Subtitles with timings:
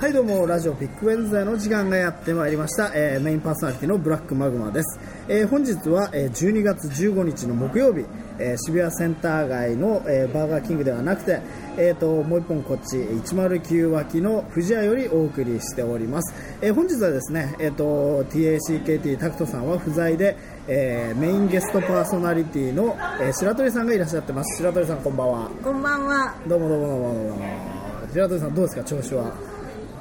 [0.00, 4.98] はいどうもラジオビッグウェンズデーの時間がやってまいりました、えーメインパーソナリティのブラックマグマです、
[5.28, 8.06] えー本日は、えー12月15日の木曜日、
[8.38, 11.42] えー渋谷センター街の、えーバーガーキングではなくて、
[11.76, 20.34] えー、ともう一本こっち109脇の藤屋よりお送りしております、えー本日はですね、えー、と TACKT タクトさんは不在で、
[20.66, 24.62] えーメインゲストパーソナリティの、えー白鳥さんがいらっしゃってます。
[24.62, 25.50] 白鳥さんこんばんは。
[25.62, 27.44] こんばんは、どうもどうもどうもどうも。
[28.14, 29.49] 白鳥さんどうですか調子は？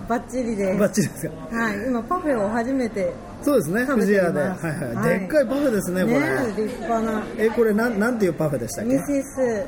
[0.09, 0.80] バッチリです。
[0.80, 1.55] バッチリですか？
[1.55, 3.13] はい、今パフェを初めて
[3.44, 4.95] そうですね、食べ藤屋で、はいはい。
[4.95, 5.20] はい。
[5.20, 6.20] でっかいパフェですね、これ。
[6.20, 6.26] ね
[6.58, 7.23] え立派な。
[7.38, 8.91] え、これなん、なんていうパフェでしたっけ？
[8.91, 9.66] ミセス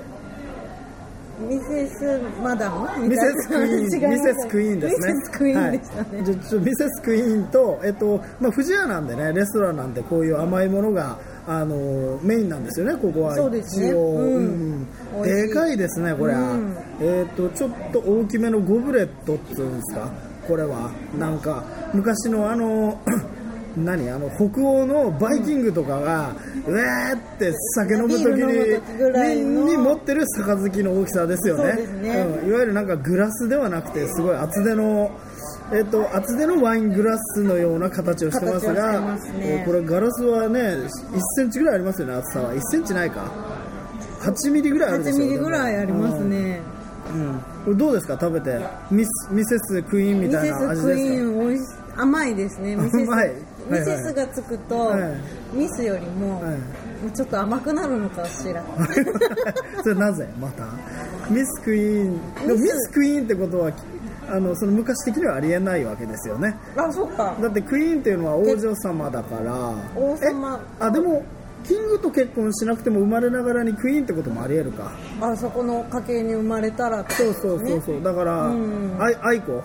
[1.40, 3.08] ミセスマダム？
[3.08, 5.14] ミセスクイーン、ミセスクイーンですね。
[5.14, 6.06] ミセスクイーンでしたね。
[6.12, 6.60] はい。
[6.66, 11.18] ミセスクイーンと、えっと、まあ、藤屋なんでね、レストランなんで、こういう甘いものが、
[11.48, 13.36] あのメインなんですよね、ここは。
[13.36, 13.90] そうですね。
[13.92, 14.88] うん。
[15.24, 16.34] でかいですね、これ。
[16.34, 16.40] は。
[16.54, 16.76] うん。
[17.00, 20.12] えっと、ちょっと大きめのゴブレットっていうんですか、
[20.48, 20.92] これは。
[21.18, 23.00] なんか、昔のあの、
[23.78, 26.36] 何あの北欧のバイキングとかが、
[26.68, 29.66] うえーって酒飲む時にの。
[29.66, 31.76] に持ってる杯の大きさですよね。
[32.02, 32.10] ね。
[32.44, 32.50] うん。
[32.50, 35.12] いわゆるなんかグラスではなくてすごい厚手の
[35.74, 39.20] えっと厚手のワイングラスのような形をしてますがね。
[39.40, 40.90] えーこれガラスはね1
[41.38, 42.54] センチぐらいありますよね厚さは。
[42.54, 43.32] 1センチないか。
[44.22, 46.60] 8ミリぐらいあるでしょ8ミリぐらいありますね。
[46.76, 46.81] うん、
[47.66, 47.78] うん。
[47.78, 48.18] どうですか？
[48.20, 48.60] 食べて。
[48.90, 50.94] ミスミセスクイーンみミたいセスクイな味ですか？
[50.94, 52.76] ーン美味し甘いですね。
[52.78, 53.34] ミセス甘い。
[53.70, 54.98] ミセスがつくと、は
[55.54, 55.58] い。
[55.58, 57.12] ミスよりも、はい。
[57.14, 58.64] ちょっと甘くなるのかしら。
[59.84, 60.28] それなぜ？
[60.40, 60.66] また？
[61.30, 62.48] ミスクイーン。
[62.48, 63.72] でもミスクイーンってことは
[64.30, 66.56] あのその昔的にはありえないわけですよね。
[66.76, 67.36] あ、そっか。
[67.42, 69.54] だってクイーンっていうのは王女様だから。
[69.96, 70.60] 王様。
[70.80, 70.84] え？
[70.86, 71.24] あでも
[71.64, 74.92] キングと結婚しなくても生まれながらにクイーンってこともありえるか。
[75.22, 78.04] あそこの家系に生まれたらそうそうそうそう。
[78.04, 78.98] だからうん。
[79.00, 79.64] 愛愛子。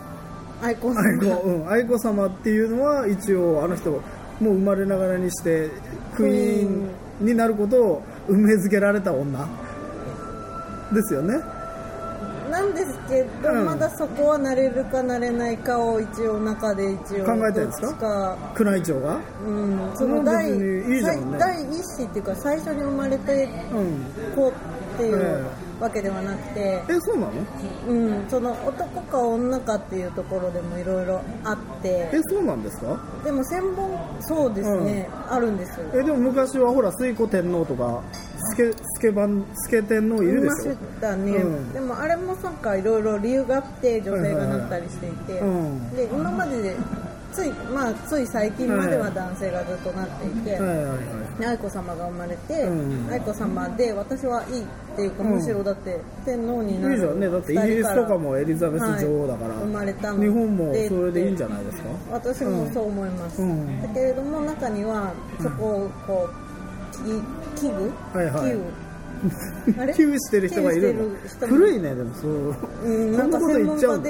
[0.61, 1.25] アイコン愛子。
[1.41, 1.69] うん。
[1.69, 4.03] 愛子様っていうのは一応あの人もう
[4.41, 5.69] 生まれながらにして
[6.15, 6.89] クイーン
[7.21, 9.47] になることを運命づけられた女。
[10.93, 11.35] ですよね
[12.49, 13.65] なんですけど、うん。
[13.65, 17.87] まだそこはなれるかなれないかを一応中で一応考えてるんですか？
[17.87, 18.37] どっちか。
[18.63, 19.19] 宮内庁が？
[19.45, 21.37] うん、そうんの第別にいいじゃんね。
[21.39, 23.45] 最第一子っていうか最初に生まれたうん
[24.35, 24.51] 子っ
[24.97, 25.17] ていう
[25.79, 27.31] えわけではなくて、えそうなの？
[27.87, 32.09] うん、その男か女かっていうところでもいろいろあって。
[32.11, 32.99] えそうなんですか？
[33.23, 35.85] でも千本そうですね、あるんですよ。
[35.93, 38.01] えでも昔はほら水古天皇とか
[38.57, 41.73] 助助番助天皇いるでいまししょたね、うん。
[41.73, 45.95] でもあれもなんかいろいろ理由があって女性がなったりしていて、はいはいはいうん。
[45.95, 46.75] で今までで
[47.33, 50.61] つい,、まあ、つい最近までは男性がずっとなっていて、はい。
[50.61, 50.85] はい。
[50.85, 50.97] はい。
[51.39, 53.11] で愛子様が生まれて、うん。
[53.11, 56.95] 愛子様で私はいいっていうか、うんむしろだって天皇になる。
[56.95, 57.29] いいじゃんね。
[57.29, 60.23] だってイギリスとかもエリザベス女王だから、はい生まれたの。
[60.23, 61.89] 日本もそれでいいんじゃないですか？
[62.11, 63.81] 私もそう思います、うん。
[63.83, 66.46] だけれども中にはそこをこう
[67.03, 68.51] き危惧、はいはい。
[68.51, 68.86] 危惧あれ
[69.95, 71.47] 寄付してる人がいるの。
[71.47, 74.03] 古いねでもそう、うんそんなこと言っちゃう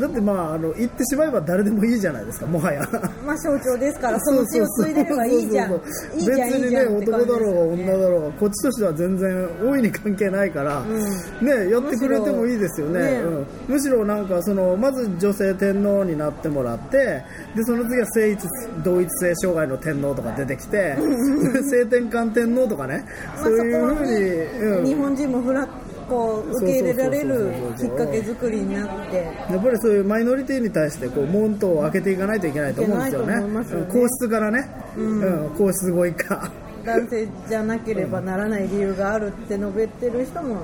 [0.00, 2.88] だってまああの言ってしまえば誰でもいいじゃないですかもはや。
[3.24, 5.68] まあ象徴ですからその血を継いでればいいじゃん。
[5.70, 10.94] そうそうそういいじゃんいい別にね男だろう女だろうがこっちとしては全然大いに関係ないから、ん。
[11.40, 13.00] ねやってくれてもいいですよね。
[13.00, 13.46] むしろね。
[13.68, 18.40] うん、むしろなんかそのまず女性天皇になってもらってでその次は性一
[18.82, 20.96] 同一性障害の天皇とか出てきて
[21.70, 23.04] 性転換天皇とかね。
[23.36, 24.86] まあそういうふうに、うん。
[24.86, 25.66] 日本人もフラ
[26.08, 29.16] こう受け入れられるきっかけ作りになって。
[29.50, 33.36] やっぱりそういうマイノリティに対してこう門戸を開けていかないといけないと思うんですよね。
[33.36, 33.40] ね。
[33.40, 33.86] うん。
[33.86, 35.50] 皇室からね、うん。
[35.56, 36.50] 皇室ご一家、
[36.84, 40.58] 男性じゃなければならない理由があるって述べてる人も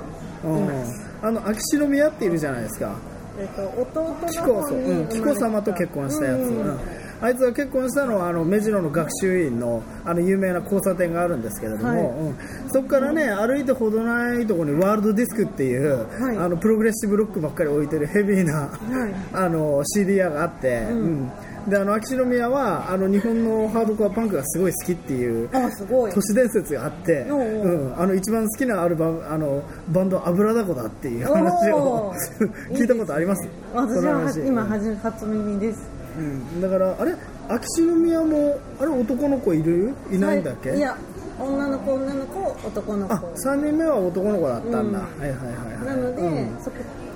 [0.44, 2.94] うんいます、あの秋篠宮っているじゃないですか。
[3.38, 6.60] えっと、弟紀子そう、の方にうん、紀子様と結婚したやつ、うん。
[6.62, 6.78] うん
[7.22, 12.00] あいつが結婚したのはあの目白の学習院のあの有名な交差点があるんですけれども、はい。
[12.00, 12.36] うん。
[12.68, 16.36] そこからね歩いてほどないところにワールドディスクっていう、はい。
[16.38, 18.68] あのプログレッシブロックばっかり置いてるヘビーな、は
[19.08, 19.14] い。
[19.34, 21.30] あの CD 屋があって、うん。
[21.68, 32.14] であの秋篠宮はあの日本のハードコアパンクがすごい好きっていう都市伝説があって、あの一番好きなアルバムあのバンド油だこだっていう話を
[32.72, 33.46] 聞いたことあります？
[33.74, 37.14] 私は今初初耳ですうん、だからあれ？
[37.48, 39.94] 秋篠宮もあれ男の子いる？
[40.10, 40.80] いないんだっけ、い。
[40.80, 40.96] や
[41.38, 43.14] 女の子女の子男の子。
[43.14, 44.94] あ三3人目は男の子だったんだ、うん。
[44.94, 45.86] はいはいはいはい。
[45.86, 46.58] なので、うん。
[46.62, 46.70] そ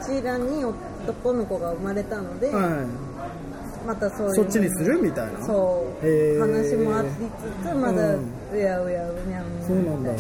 [0.07, 2.87] ちらに男の子が生まれたので、は
[3.85, 5.01] い、またそういうそっちにする？
[5.01, 5.47] みたいな。
[5.47, 7.09] そう、話もあり
[7.65, 10.13] つつまだうやうやうにゃうにゃそうなんだ。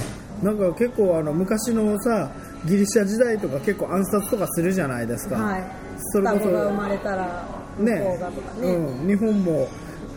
[0.43, 2.31] なんか結構あの昔のさ
[2.67, 5.65] ギリシャ時代とか結構暗殺とかするじゃないですか、はい。
[6.13, 7.49] それこそ双子が生まれたら。
[7.49, 7.93] 向ね。
[7.95, 8.75] ね。
[8.75, 9.69] うん、日本も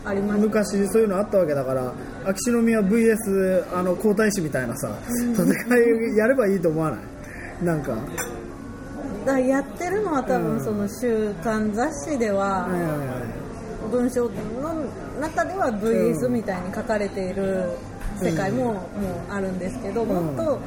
[0.04, 1.92] あります昔そういうのあったわけだから
[2.24, 4.96] 秋篠宮 VS あの皇太子みたいなさ
[5.34, 5.44] 戦
[6.14, 7.64] いやればいいと思わない？
[7.64, 7.96] なんか、
[9.26, 12.68] だやってるのは多分その週刊雑誌では
[13.90, 14.84] 文章の
[15.20, 17.70] 中では VS みたいに書かれている
[18.22, 18.84] 世界ももう
[19.32, 20.60] あるんですけど、んもっと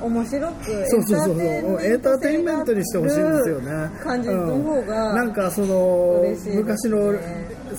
[0.00, 1.36] 面白くそうそうそうそう
[1.82, 3.90] エンターテインメントにしてほしいんですよね。
[4.02, 5.16] 感じの方が、うん。
[5.16, 6.22] なんかその
[6.54, 7.14] 昔の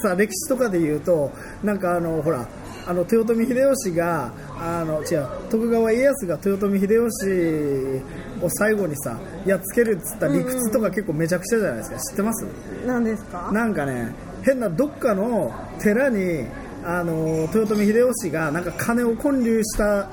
[0.02, 1.32] さ歴史とかで言うと
[1.64, 2.48] なんかあのほら
[2.86, 12.00] あの豊臣秀吉があの違う徳川家康が豊臣秀吉を最後にさやっつけるっつった理屈とか結構めちゃくちゃじゃないですか。
[12.00, 12.46] 知ってます？
[12.86, 13.52] なんですか？
[13.52, 16.46] なんかね変などっかの寺に
[16.86, 20.10] あの豊臣秀吉がなんか金を建立した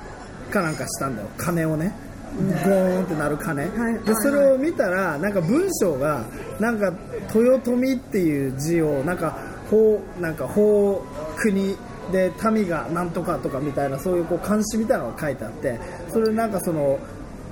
[0.54, 1.28] かなんかしたんだよ。
[1.36, 1.92] 金をね。
[2.34, 3.94] ゴーンってなる金、はい。
[4.04, 6.24] でそれを見たらなんか文章が
[6.58, 6.92] なんか
[7.32, 9.38] 豊臣っていう字をなんか
[9.70, 11.00] 法なんか法
[11.36, 11.76] 国
[12.10, 15.78] で民がなんとかとかみたいなそういうこう漢詩みたいなのが書いてあって
[16.08, 16.98] それなんかその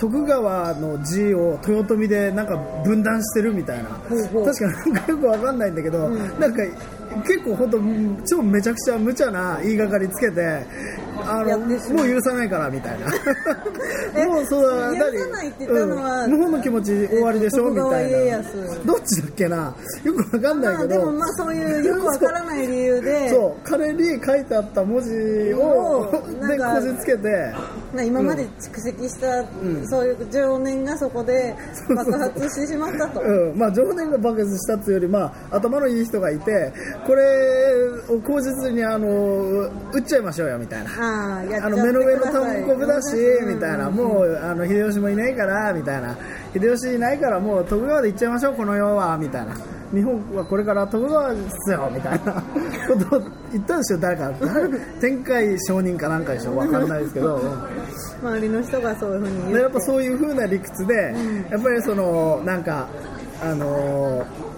[0.00, 3.90] 徳川の字を豊臣でなんか分断してるみたいな。
[3.90, 6.58] 確かなんかよくわかんないんだけど、なんか
[7.24, 7.78] 結構本当
[8.26, 10.66] 超めちゃくちゃ無茶な言いがかりつけて
[11.26, 11.66] あのも
[12.02, 13.06] う許さないからみたいな。
[14.14, 14.62] えもうそう
[14.94, 17.70] だ許さないって言ったのはうん、の気持ち終わりでしょ？
[17.70, 18.38] みたいな
[18.84, 19.74] どっちだっけな？
[20.04, 23.30] よくわかんないけど、まあでもまあそういうよくわからない理由で。
[23.34, 27.52] そう彼に書いてあった文字ををでこじつけて
[27.94, 29.44] な今まで蓄積した、
[29.88, 31.54] そういう情念がそこで
[31.88, 33.20] 爆発してしまったと。
[33.20, 33.58] うん。
[33.58, 36.72] まあ、情念が爆発したっていうより、まあ、頭のいい人がいて
[37.06, 39.08] これを口実にあの
[39.92, 40.90] 撃っちゃいましょうよみたいな。
[40.98, 42.64] あの目の上のください。
[42.64, 43.54] 単国だしうん。
[43.54, 43.90] みたいな。
[43.90, 46.16] もうあの秀吉もいないからみたいな。
[46.54, 49.56] 秀吉いないからもう徳川で行っちゃいましょうこの世はみたいな
[49.92, 52.32] 日本はこれから徳川ですよみたいな
[52.88, 53.20] ことを
[53.52, 54.32] 言ったでしょ誰か。
[54.40, 54.68] 誰
[55.00, 57.40] 天海上人かなんかでしょわかんないですけど。
[58.22, 61.14] 周りの人がそういうふうに言やっぱそういう風な理屈で、
[61.50, 62.88] やっぱりそのなんか
[63.42, 64.52] あのー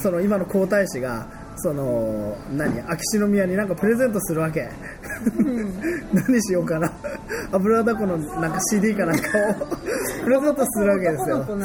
[0.00, 1.26] その今の皇太子が
[1.58, 4.68] その何秋篠宮になんかプレゼントするわけ、
[6.12, 6.92] 何しようかな。
[7.52, 9.22] 油だこのなんか CD かなんか
[9.62, 9.78] を。
[10.24, 11.44] プレゼントするわけですよ。
[11.46, 11.58] そう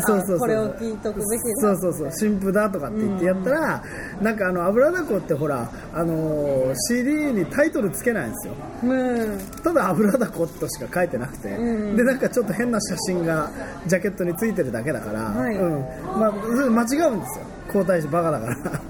[0.00, 0.38] そうそう。
[0.38, 1.42] これを聞いとくべき。
[1.60, 1.60] だ。
[1.60, 2.12] そうそうそう。
[2.12, 3.82] 新婦だとかって言ってやったら、
[4.22, 8.54] なんかあの油だこってほらあのー CD にタイトルつけないんですよ。
[8.84, 9.38] うん。
[9.62, 11.96] ただ油だことしか書いてなくて、うん。
[11.96, 13.50] でなんかちょっと変な写真が
[13.86, 15.56] ジャケットについてるだけだから、はい。
[15.56, 15.80] うん。
[16.18, 17.44] まあ、間違うんですよ。
[17.72, 18.80] 皇太子バカだから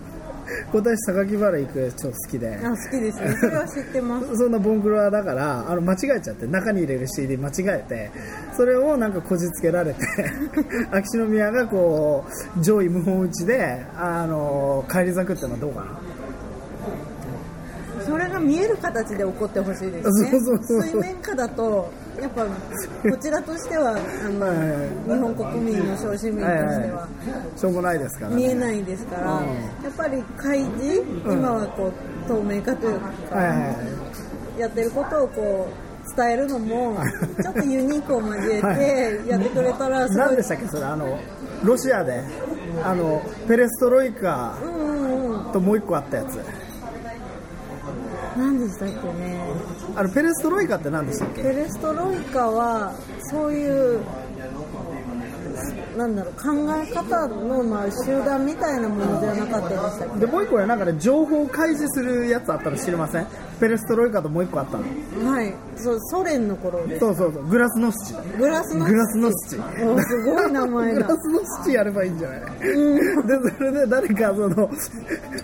[0.73, 3.37] 皇太子榊原行く超好きであ、好きですね。
[3.41, 4.37] それは知ってます。
[4.37, 8.11] そんなボンクロだからあの間違えちゃって中に入れる CD 間違えて
[8.57, 10.01] それをなんかこじつけられて
[10.91, 12.25] 秋篠宮がこ
[12.57, 15.87] う上位無本打ちであの返り咲くっていうのはどうかな
[18.09, 20.31] それが見える形で起こってほしいですね。
[20.31, 27.09] 水面下だと、やっぱこちらとしては、あの、日本国民の小市民としては。
[27.57, 29.47] しょうもないですから、ね、見えないですから、うん。
[29.47, 33.75] やっぱり開示、今はこう透明化というか、は
[34.57, 36.97] いやってることをこう伝えるのも
[37.41, 40.27] ちょっとユニークを交えはてやってくれたらすごい。
[40.27, 41.17] 何でしたっけそれあの
[41.63, 42.25] ロシアで
[42.85, 44.57] あのペレストロイカ
[45.53, 46.41] ともう一個あったやつ。
[48.37, 49.41] 何でしたっけね
[49.99, 51.43] あのペレストロイカって何でしたっけ？
[51.43, 52.95] ペレストロイカは
[53.33, 54.01] そういう
[55.97, 56.43] なんだろう考
[56.77, 63.27] え方のまあ集団みたいなものではなかったでしたっでもう一個はなんかね情報開示するやつあったの知りません？
[63.61, 64.85] ペレストロイカともう一個あったの？
[64.85, 65.55] けはい。
[65.77, 67.01] そうソ連の頃です。
[67.01, 67.47] そうそうそう。
[67.47, 69.61] グラスノスチグラスのグラスノスチ。
[69.85, 72.47] おすごい名前グだラスノスチやればいいんじゃない、で
[73.57, 74.71] それで誰かその、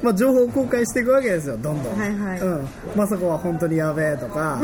[0.02, 2.40] まあ、情報を公開していくわけですよどんどん、はいはい。
[2.40, 4.60] うん、雅子は本当にやべえとか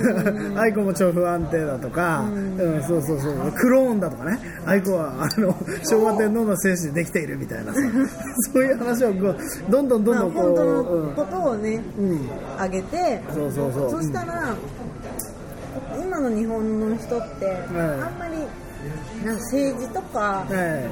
[0.56, 2.28] 愛子も超不安定だとか、う
[2.78, 3.52] ん、そうそうそう。
[3.52, 4.38] クローンだとかね
[4.90, 7.80] 愛子はあの昭和天皇の精子でできているみたいなさ
[8.52, 9.36] そういう話をこう
[9.70, 12.10] どんどんどんまあどんこ本当のう、ことをねうん。
[12.10, 12.28] うん、
[12.62, 13.90] 上げてそうそうそう。
[13.90, 14.54] そしたら、
[16.02, 18.36] 今の日本の人って、あんまり
[19.24, 20.88] なんか政治とか、え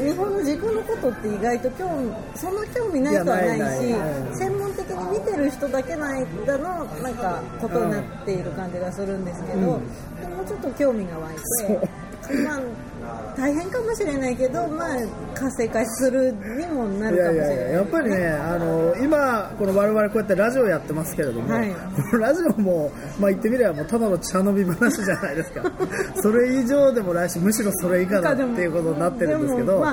[0.00, 9.80] 日本の自分のことって意外と興味そんな興味ない人はないし専門的に見てる人だけの間のなんかことになっている感じがするんですけど、もう
[10.46, 11.88] ちょっと興味が湧いて、
[12.44, 14.96] まあ、大変かもしれないけど、まあ、
[15.34, 17.56] 活性化するにもなるかいやいもしれない。
[17.56, 21.70] やいややっぱりね、あの今、この我々こうやってラジオやってますけれども、はい。
[21.70, 21.76] こ
[22.16, 25.72] のラジオも、まあ、言ってみればもうただの茶飲み話じゃないですか、
[26.22, 29.84] それ以上でもないし、むしろそれ以下だっていうことになってるんですけど、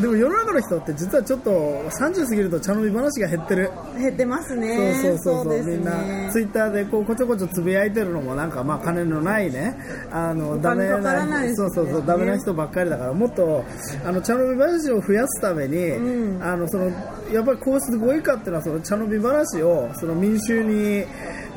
[0.00, 3.70] でも世の中の人って実はちょっと30過ぎると茶飲み話が減ってる。
[3.96, 4.94] 減ってますね。
[5.00, 5.64] そうそうそうそう。
[5.64, 5.76] ね。
[5.76, 9.76] みんなツイッターでこうこちょこちょつぶやいてるのもなんかまあ金のないね。
[10.10, 11.54] あのダメなね。
[11.54, 13.64] そうそうそうダメな人ばっかりだからもっと
[14.04, 16.42] あの茶飲み話を増やすために、うん。
[16.42, 16.86] あのその
[17.32, 21.04] やっぱり皇室ご以下っていうのはその茶飲み話をその民衆に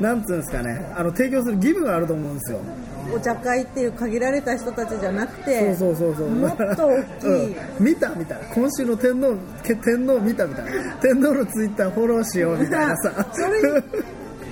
[0.00, 0.92] なんつうんですかね。
[0.96, 2.60] あの提供する義務があると思うんですよ。
[3.14, 6.30] お茶会っていう限られた人たちじゃなくてそうそうそうそう。
[6.30, 7.84] もっと大きい、 うん。
[7.84, 8.36] 見たみた。
[8.36, 10.70] いな今週の天皇け天皇見たみたいな。
[11.00, 13.26] 天皇のツイッターフォローしようみたいなさ。
[13.32, 13.62] それ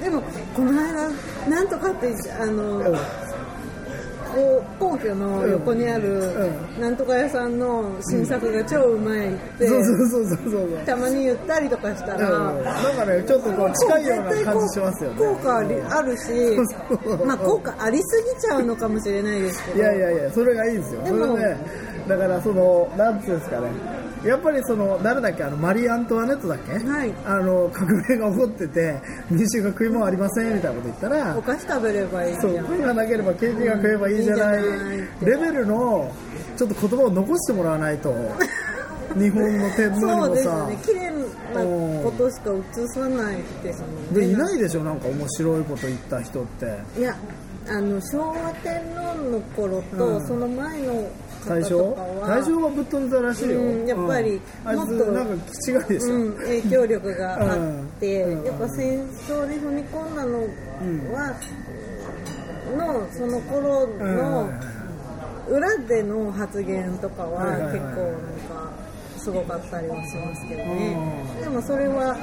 [0.03, 0.23] でも
[0.55, 1.11] この間
[1.49, 2.97] なんとかってあの、うん
[4.37, 6.19] こう皇居の横にある、
[6.77, 9.67] うなんとか屋さんの新作が超うまいって、
[10.85, 12.65] たまに言ったりとかしたら、うん。
[12.65, 15.19] なんかねちょっとこう近いような感じしますよね。
[15.19, 16.31] 効果ありあるし
[17.25, 19.79] まあ効果ありすぎちゃうのかもしれないですけど。
[19.79, 21.03] いやいやいやそれがいいんですよ。
[21.03, 21.57] でもね
[22.07, 23.69] だからそのなんていうんですかね
[24.27, 25.45] やっぱりその誰だっけ？
[25.45, 27.15] あのマリー・アントワネットだっけ、はい。
[27.25, 34.65] あの革命が起こってて民衆が食い物ありませんみたいなこと言ったらお菓子食べればいいじゃそうん食いがなければケーキが食えばいいじゃない,、いい。
[34.65, 36.13] じゃないってレベルの
[36.57, 38.15] ちょっと言葉を残してもらわないと。
[39.17, 40.79] 日本の天皇にそうもさ、ですね。
[40.85, 41.11] 綺麗
[41.55, 44.85] なことしか映さないですもんねでいないでしょ？
[44.85, 46.79] なんか面白いこと言った人って。
[46.99, 47.17] いや
[47.69, 50.27] あの昭和天皇の頃と、うん。
[50.27, 51.11] その前の
[51.47, 51.97] 大正？
[52.27, 57.59] 大正はぶっ飛んだらしいよ、うんやっぱりもっとなんか気違いでしょ、うん、影響力があっ
[58.01, 58.45] て、うん。
[58.45, 60.41] やっぱ戦争に踏み込んだの
[61.13, 61.35] は、
[62.77, 64.51] のその頃の
[65.49, 68.86] 裏での発言とかは結構なんか
[69.27, 70.97] すごかったりはしますけどね、
[71.43, 72.15] でもそれは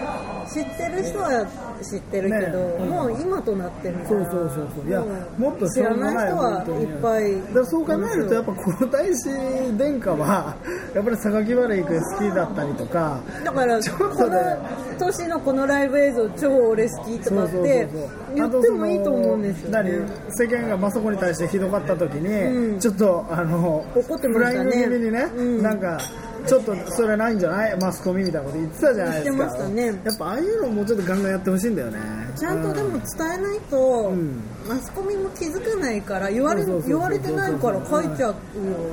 [0.47, 1.45] 知ってる人は
[1.83, 2.63] 知ってるけど、ね。
[2.79, 4.87] うんもう今となってみたらそうそうそうそう。
[4.87, 5.03] いや
[5.37, 7.53] もっと知らない人はいっぱい。
[7.53, 10.55] だそう考えるとやっぱ皇太子殿下は
[10.95, 14.57] やっぱり榊原郁恵好きだったりとかだからちょっことのね
[14.97, 17.89] 年のこのライブ映像超俺好きとかって
[18.33, 19.91] 言ってもいいと思うんですよ、ね、
[20.29, 22.79] 世間がまそこに対してひどかった時に、うん。
[22.79, 24.71] ちょっとあの怒ってましたね。
[24.71, 25.63] フライング気味にね、うん。
[25.63, 25.99] なんか
[26.45, 27.77] ちょっとそれないんじゃない？
[27.79, 29.37] マスコミみたいなこと言ってたじゃないですか。
[29.37, 29.85] 言ってましたね。
[29.85, 31.99] やっぱああいうのもうちょっとガンガンやってほしいんだよね。
[32.37, 32.99] ちゃんとでも伝
[33.33, 34.39] えないと、ん。
[34.67, 38.35] マスコミも気づかないから言われ言われてないから書いちゃうよ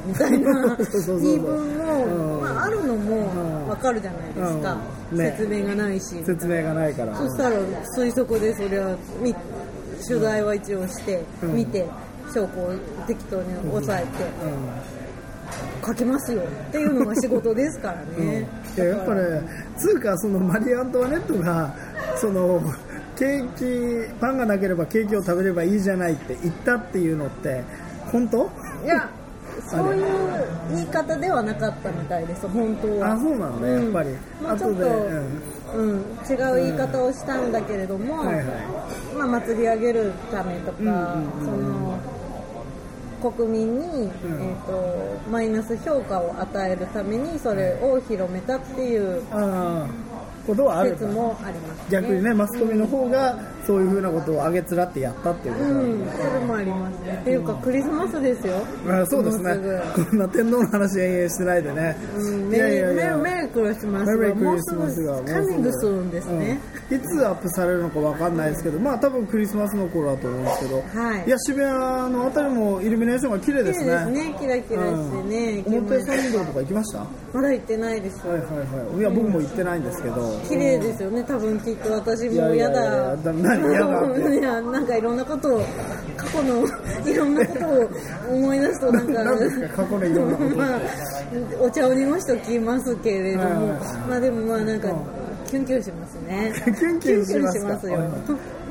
[0.07, 0.77] みたいな
[1.21, 2.41] 言い分も、うん。
[2.43, 3.01] まあ、あるのうん。
[3.01, 4.77] も分かるじゃないですか、
[5.13, 5.19] うん。
[5.19, 5.35] ね。
[5.39, 6.23] 説明がないし。
[6.25, 7.17] 説明がないから。
[7.17, 7.57] そしたら
[7.97, 9.35] 推測でそれはみ
[10.07, 11.55] 取材は一応して、うん。
[11.57, 11.87] 見て
[12.33, 12.73] 証拠を
[13.07, 14.07] 適当に抑えて、
[15.85, 19.23] 書きますよっていうのが仕事ですからね、いややっぱね
[19.77, 21.75] つうかそのマリー・アントワネットが
[22.17, 22.61] その
[23.19, 27.63] ケーキパンがなければケーキを食べればいいじゃないって言ったっていうのって
[28.13, 28.51] 本当？
[28.85, 29.11] いや
[29.69, 30.07] そういう
[30.71, 33.13] 言い方ではなかったみたいです本当は。
[33.13, 34.11] あそうなのね、やっぱり。
[34.41, 34.87] もうちょっと、後で、
[35.75, 38.47] うん違う言い方をしたんだけれども、はいはい。
[39.19, 41.45] まあ、祭り上げるためとか、うんうんうん。
[41.45, 41.99] その
[43.21, 50.11] 国民に、えー、とマイナス評価を与えるためにそれを広めたっていうああ
[50.47, 53.39] ことはある説もあります、ね、逆にねマスコミの方が
[53.71, 57.19] そういうふうなことをあげつらってやったっていうことなんうん、それもありますね。
[57.23, 58.55] っていうか、クリスマスですよ。
[58.89, 59.55] あそうですね。
[59.95, 63.17] こんな天皇の話延々してないでね、うん、いメリやいやいや。
[63.17, 66.61] ーメリークリスマスがもうすぐカミングスーンですね。
[66.91, 66.97] うん。
[66.97, 71.31] いつアップされるのかわかんないですけどまあ多分クリスマスの頃だと思うんですけど、はい。
[71.31, 73.87] や渋谷のあたりもイルミネーションが綺麗ですね。
[73.87, 75.65] 綺麗ですね、キラキラしてね。
[75.65, 75.75] うん。
[75.75, 76.99] 表参道とか行きました？
[76.99, 78.27] はまだ行ってないです。
[78.27, 78.45] いはいは
[78.97, 78.99] い。
[78.99, 80.41] いや僕も行ってないんですけど。
[80.49, 83.17] 綺麗ですよね、多分きっと私も嫌いやいやいや
[83.61, 85.63] いや、なんかいろんなことを、
[86.17, 86.65] 過去の
[87.11, 89.25] いろんなことを思い出すとなんか、
[89.77, 90.81] 過去のいろんなことまあ、
[91.61, 94.89] お茶を濁しておきますけれども、まあでもまあなんか、
[95.51, 96.53] キュンキュンしますね。
[96.65, 97.99] キュンキュンしますよ。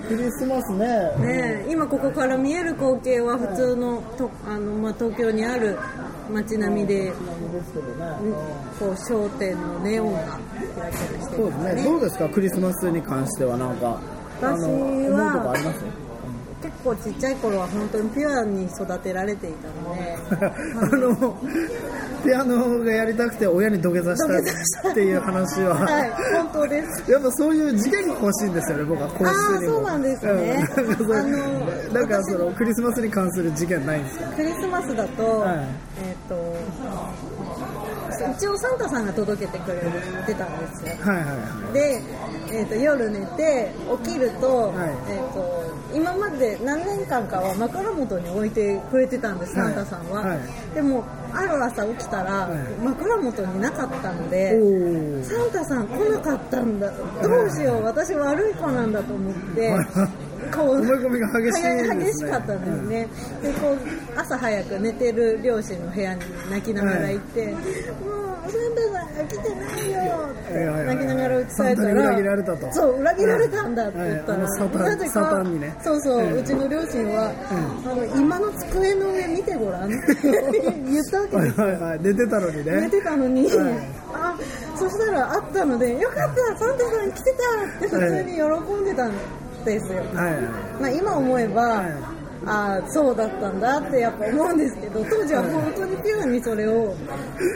[0.08, 0.88] クリスマスね
[1.20, 5.78] ねえ今ここから見える光景は普通のとあの、まあ、東京にある
[6.34, 7.12] 街並みで、ね
[8.80, 10.20] こう商店のネオンが
[10.74, 11.84] キラキラしてそうですね。
[11.84, 12.30] どうですか？
[12.30, 14.00] クリスマスに関してはなんか
[14.42, 14.64] 私
[15.12, 15.54] は
[16.62, 20.18] 結構ちっちゃい頃は本当にピュアに育てられていたので。
[20.82, 21.38] あの
[22.24, 27.04] ピアノがやりたくて親に土下座したっていう話は、はい本当です。
[27.12, 29.34] やっぱそういう事件が欲しいんですよね僕は皇室にも。
[29.34, 30.68] あーそうなんですね。
[30.78, 31.94] うん。
[31.94, 35.58] なんかそのクリスマスに関する事件ないんですかクリスマスだと、はい。
[36.04, 36.36] えっ、と
[38.32, 39.82] 一応サンタさんが届けてくれ
[40.26, 40.96] てたんですよ。
[41.02, 42.02] はいはいはで、
[42.52, 43.72] えー、と夜寝て
[44.04, 44.90] 起きると,、はい。
[45.10, 49.74] えー、と今まで流何年間かは枕元に置いてくれてたんです、はい。
[49.74, 50.76] サンタさんは、はい。
[50.76, 52.60] でもある朝起きたら、はい。
[52.84, 54.60] 枕元になかったので、
[55.24, 62.06] サンタさん来なかったんだどうしよう私悪い子なんだと思ってはいこう思い込みが激しいですね。
[62.06, 63.08] 激しかったんですね、
[63.42, 63.78] でこう
[64.16, 67.60] 朝早く寝てる両親の部屋に泣きながら行って、もう
[68.50, 70.96] サンタさんが来てないよってはいはいはい。
[70.96, 72.74] 泣きながら打ち返したら裏切られたと。
[72.74, 75.60] そう裏切られたんだって言ったら、はいはい。
[75.60, 75.78] ね。
[75.84, 76.40] そうそう、うん。
[76.40, 77.32] うちの両親は、
[77.86, 81.62] あの今の机の上見てごらんって言ったわけです。
[81.62, 82.00] はいはいはい。
[82.02, 82.82] 寝てたのにね。
[82.82, 83.74] 寝てたのに、はい。
[84.14, 84.36] あ
[84.76, 87.40] そしたらあったのでよかったサンタさん来てた
[87.78, 88.42] って普通に喜
[88.82, 89.49] んでたんです
[89.94, 90.42] よ、はいはい。
[90.82, 92.20] まあ、今思えば、はい。
[92.46, 96.96] ああそうだったんだってやっぱ思うんですけど当時は本当にピュアにそれを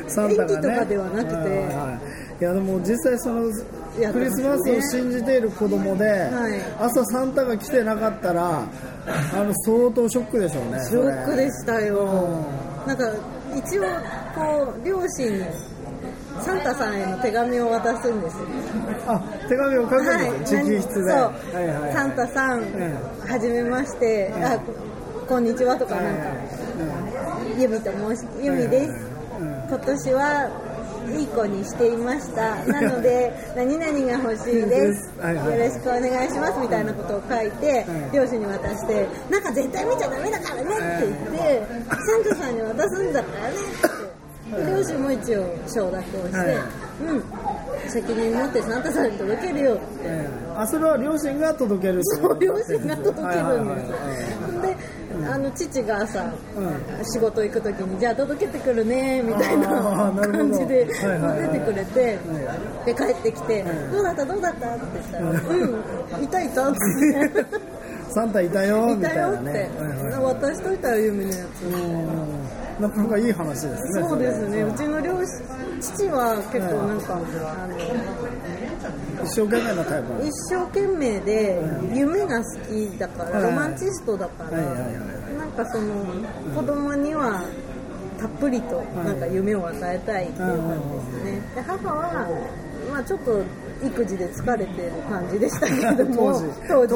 [0.09, 1.35] 演技とかではなくて。
[1.35, 2.23] はいはい。
[2.41, 3.43] いやでも実際その
[4.11, 6.61] クリスマスを信じている子供で、い。
[6.79, 12.03] 朝サンタが来てなかったらあの相当ショックでしょうねショックでしたよ。
[12.85, 13.13] うなんか
[13.55, 13.83] 一応
[14.35, 15.45] こう両親に
[16.41, 18.47] サンタさんへの手紙を渡すんですよ。
[19.07, 20.87] あ手紙を書くんですよ、直筆で。
[20.87, 21.81] そう、はいはい。
[21.81, 22.63] はいサンタさん、ん
[23.27, 24.59] はじめまして、あ
[25.27, 26.23] こんにちはとかなんか、
[27.57, 28.93] ユミと申しユミです、
[29.69, 30.49] 今年は
[31.11, 32.55] いい子にしていました。
[32.65, 35.59] なので 何々が欲しいです、はいはい。
[35.59, 36.59] よろしくお願いします。
[36.59, 43.92] みたいなことを書いて、両親に渡してなんか絶対見ちゃダメだからねって言って、サンタさんに渡すんだからね
[44.57, 46.57] 両親も一応承諾をして、はい。
[47.07, 47.23] うん。
[47.89, 49.73] 責任持ってサンタさんに届けるよ。
[49.73, 50.29] ってええ。
[50.55, 53.21] あそれは両親が届けるそう両親が届けるんです。
[53.21, 53.75] はいはいはいは
[54.63, 54.67] い。
[54.67, 56.33] であの父が朝、う
[57.03, 59.67] 仕事行く時にじゃあ届けてくるねみたいな
[60.11, 61.41] 感じではいはいはい。
[61.53, 62.19] 出てくれて
[62.85, 64.25] で帰ってきて「どうだった？
[64.25, 65.29] どうだった?」って言ったら
[66.17, 66.23] 「うん。
[66.23, 66.79] いたいた」って。
[68.09, 69.43] サンタいたよいみたいたよって。
[69.43, 70.35] なねはいはい。
[70.35, 71.63] 渡しといたらユミのやつ。
[71.65, 71.71] うん。
[71.73, 72.09] な
[72.89, 74.57] かなかいい話ですねそうですね。
[74.57, 74.63] れ。
[74.63, 75.27] うちの両親
[75.81, 77.19] 父は結構なんか、あ
[77.67, 77.75] の
[79.23, 81.61] 一生懸命なタイプ一生懸命で
[81.93, 83.43] 夢が好きだから、はい。
[83.43, 86.05] ロマンチストだから、なんかその
[86.55, 87.43] 子供には
[88.19, 91.41] たっぷりとなんか夢を与えたいっていう感じですね。
[91.55, 92.27] で母は
[92.91, 93.43] まあちょっと
[93.85, 96.45] 育児で疲れてる感じでしたけれども当時。
[96.67, 96.95] 当時。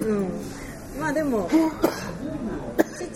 [0.00, 0.28] うん。
[0.98, 1.48] まあでも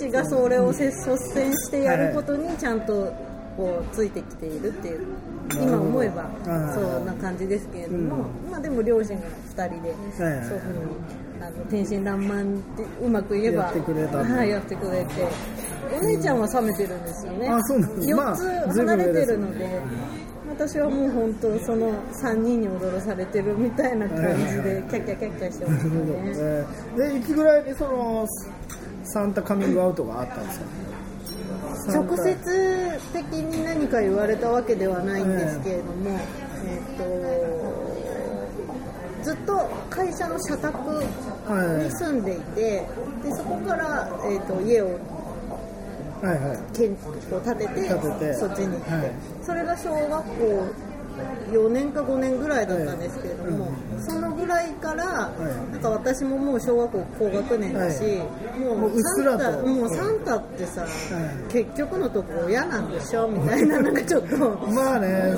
[0.00, 3.12] 父がそれを率先してやることにちゃんと
[3.56, 5.06] こうついてきているっていう
[5.52, 10.36] 今思えばはいそんな感じですけれども、まあでも両親が2人でそうはい。
[10.36, 10.60] いうふうに
[11.42, 15.26] あの天真爛漫ってうまく言えばやってくれたはいやってくれて
[15.98, 17.48] お姉ちゃんは冷めてるんですよね。
[17.48, 19.80] あそうなんですまあ4つ離れてるので、
[20.50, 25.92] 私はもう本当その3人に踊らされてるみたいな感じでキャッキャキャッキャしてますね。
[26.36, 28.26] えーでいつぐらいにその
[29.12, 30.66] サンタカミングアウトがあったんですか
[31.88, 36.20] 直接的に何か言われたわけではないんですけれども、
[36.66, 37.04] えっと
[39.24, 40.78] ずっと会社の社宅
[41.82, 42.86] に住んでいて、
[43.22, 44.98] でそこから、えっと家を
[46.22, 46.58] はいはい。
[46.76, 48.34] 建築を建てて建てて。
[48.34, 49.12] そっちに行って、はい。
[49.42, 50.89] それが小学校
[51.50, 55.72] 4年か5年ぐらいだったんですけれども、そのぐらいから、い。
[55.72, 58.02] なんか私ももう小学校高学年だし、
[58.58, 61.52] ももうサンタもうサンタってさ、い。
[61.52, 64.36] 結局のとこ親なんでしょみたいな なんかちょっと。
[64.72, 65.34] まあね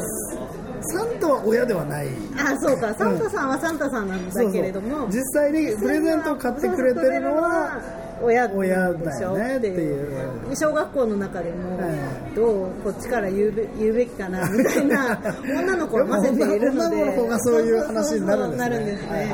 [0.84, 2.08] サンタは親ではない。
[2.36, 2.92] あそうか。
[2.94, 5.08] サンタさんはサンタさんなんだけれども、そうそう。
[5.12, 7.80] 実際にプレゼントを買ってくれてるのは
[8.22, 10.56] 親親でねっていう。
[10.56, 12.34] 小学校の中でも、はい。
[12.34, 16.96] どうこっちから言うべ言うべきかな みたいな女の子を混ぜているので。
[16.96, 19.28] 女の子がそういう話になるんですね。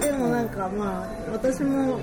[0.00, 2.00] でもなんかまあ私も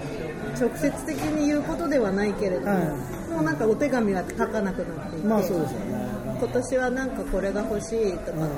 [0.60, 3.32] 直接的に言うことではないけれども、はい。
[3.34, 6.00] もうなんかお手紙が書かなくなっていて、まあそうですよね。
[6.40, 8.50] 今年はなんかこれが欲しいとかっ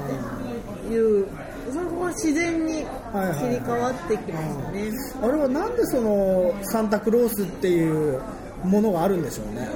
[0.88, 1.26] ていう、
[1.72, 2.86] そこは自然に切り
[3.58, 8.22] 替わってきましたね、あれはなんでそのサンタクロースっていう
[8.64, 9.68] ものがあるんでしょうね。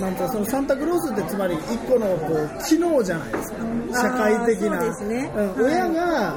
[0.00, 3.58] なんかそのサンタクロースってつまり一個のこう機能じゃないですか。
[4.02, 4.78] 社会的な。
[4.78, 5.32] あーそうですね。
[5.34, 5.48] うん。
[5.52, 6.36] はい親が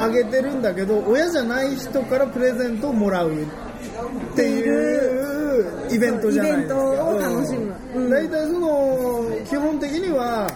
[0.00, 3.36] あげてるんだけど親じゃない人からプレゼントをもらうっ
[4.34, 6.74] ていうイベントじゃないですか。
[6.74, 7.74] イベントを楽しむ。
[7.96, 8.10] うん。
[8.10, 10.50] 大体その基本的には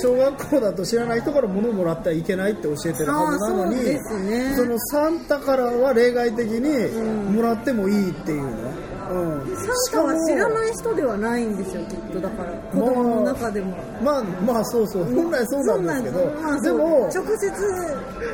[0.00, 4.54] 小学校だと知らない人から物をもらってはいけないって教えてるはずなのにそね。
[4.56, 8.52] そのサンタからは例外的にもらってもいいっていうね、
[9.10, 9.14] う
[9.52, 12.52] ん、サンタは知らない人ではないんですよきっとだから。
[12.52, 13.76] 子供の中でも。
[14.02, 15.04] まあまあそうそう。
[15.04, 17.50] 本来そうなんですけどまあでも直接。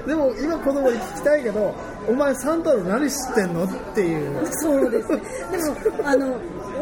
[0.06, 1.74] でも今子供に聞きたいけど
[2.08, 3.64] お前サンタの何知ってんの？
[3.64, 4.46] っていう。
[4.52, 5.22] そうですね。
[5.52, 6.38] でもあの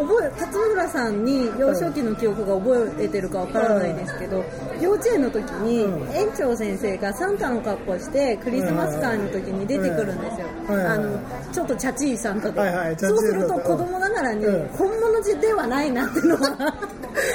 [0.07, 4.45] 覚え勝村さんに幼少期の記憶が覚えてるかわからないですけど、
[4.81, 6.13] 幼稚園の時にうん。
[6.13, 11.19] 園長先生がサンタの格好してクリスマス会の時に出てくるんですよ、あの
[11.53, 14.69] ちょっとチャチいサンタで、はいはいそうすると子供ながらにうん。
[14.69, 16.83] 本物ではないなっていうのは分かって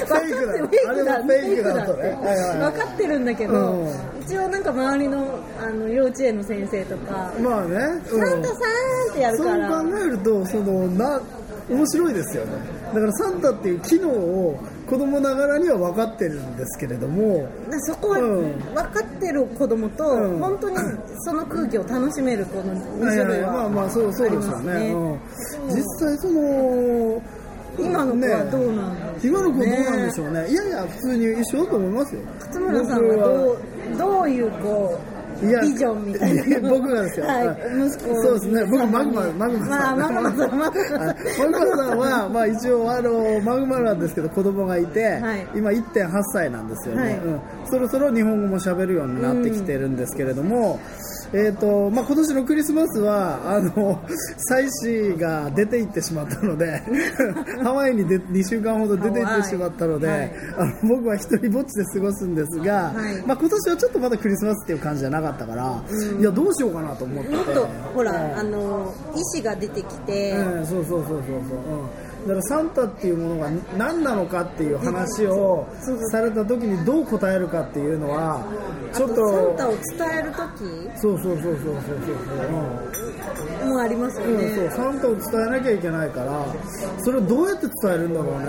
[0.07, 3.93] フェイクだ分かってるんだけど、うん。
[4.21, 7.75] 一応なんか周りのあの幼稚園の先生とか、まあね、
[8.11, 8.27] うん。
[8.27, 8.57] サンタさん
[9.11, 11.21] ってやるそうから考えるとそのな
[11.69, 12.51] 面白いですよね。
[12.93, 17.47] だからサンタっていう機能を子供ながらには分かってるんですけれども。
[17.69, 18.59] なそこはうん。
[18.73, 20.39] 分かってる子供と、うん。
[20.39, 20.77] 本当に
[21.19, 24.95] その空気を楽しめる子の2はいはい種類はまあまあそうそうですよね。
[25.67, 27.21] 実際その
[27.77, 29.19] 今の子はどうなんでしょうね。
[29.23, 30.49] 今の子どうなんでしょうね。
[30.49, 32.21] いやいや普通に一緒だと思いますよ。
[32.39, 33.57] 勝村さんはどう
[33.97, 36.59] どういうこういやビジョンみたいな。
[36.59, 37.25] の僕がですよ。
[37.27, 37.47] はい。
[37.47, 37.57] はい。
[37.87, 38.65] 息子そうですね。
[38.65, 39.99] 僕マグママグマさん。
[39.99, 40.57] まあマグマさん。
[40.57, 41.17] マグマさんはい。
[41.37, 45.47] マグマさんは、まあ、一応あのマグマなんですけど子供がいて、はい。
[45.55, 47.17] 今1.8歳なんですよね、はい。
[47.17, 50.79] うん、そろそろ日本語も喋るようになってきてるんですけれども、
[51.33, 54.01] えーとまあ、今年のクリスマスはあの
[54.37, 56.81] 妻子が出て行ってしまったので
[57.63, 60.31] ハワイにで2週間ほど出て行ってしまったので、はい。
[60.57, 63.23] あの僕は一人ぼっちで過ごすんですが、はい。
[63.25, 65.83] まあ、今年はちょっとまだクリスマスっていう感じじゃなかったから、
[66.19, 67.35] いやどうしようかなと思ってて。
[67.35, 68.39] もっとほら、うん。
[68.39, 75.67] あの医師が出てきて、うん、そうそうそうそうそう、うん、だからサンタっていうものが何なのかっていう話を
[76.11, 78.43] された時にどう答えるかっていうのは
[78.93, 79.79] ちょっとサンタを伝
[80.19, 80.89] える時？
[80.99, 81.83] そうそうそうそうそう
[83.61, 83.69] そう。
[83.69, 84.77] もありますよね、うん、そう。
[84.77, 86.45] サンタを伝えなきゃいけないから
[87.03, 88.45] それをどうやって伝えるんだろうね。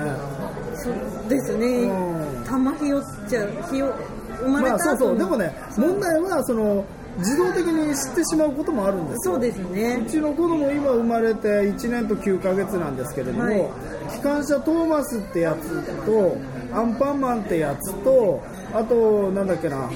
[0.74, 2.44] そうですね、うん。
[2.44, 3.94] 玉ひよっちゃうひよ
[4.40, 5.18] 生まれまあそうそう。
[5.18, 6.85] でもね問題はその
[7.18, 9.35] 自動的に知ってしまうこともあるんですよ。
[9.35, 10.02] そうですね。
[10.07, 13.68] うちの子供今生まれて1年と9ヶ月なんですけれども、はい。
[14.12, 16.37] 機関車トーマスってやつと
[16.72, 19.90] アンパンマンってやつとあとなんだっけな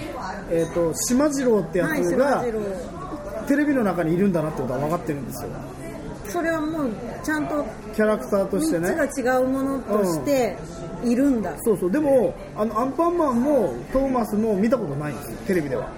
[0.50, 2.44] えっ、と島次郎ってやはいつが
[3.46, 5.50] テレビの中にいるんだなってことは分かってるんですよ。
[6.28, 6.90] それはもう
[7.22, 8.88] ちゃんとキャラクターとしてね。
[8.88, 10.56] 3つが違うものとして
[11.04, 11.90] いるんだ、そうそう。
[11.90, 15.90] でもあのアンパンマンもトーマスも見たことないんですよテレビでは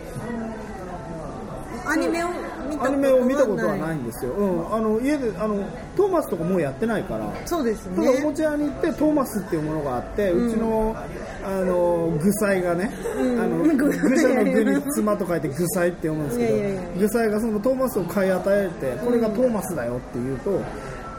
[1.87, 2.35] アニメを見
[2.77, 2.89] たことはない。
[2.89, 7.33] アニメを見たことはないんですよ、うん、あの家であのトーマスとかもうやってないから。
[7.47, 10.97] そうですただおもねちゃ屋に行ってトーマスっていうものがあって、うちの
[11.45, 13.41] あの具材がね、うん。
[13.41, 20.61] あの 具具材の具に妻と書いて具材って読むんですけど具材がそのトーマスを買い与えてこれがトーマスだよって言うと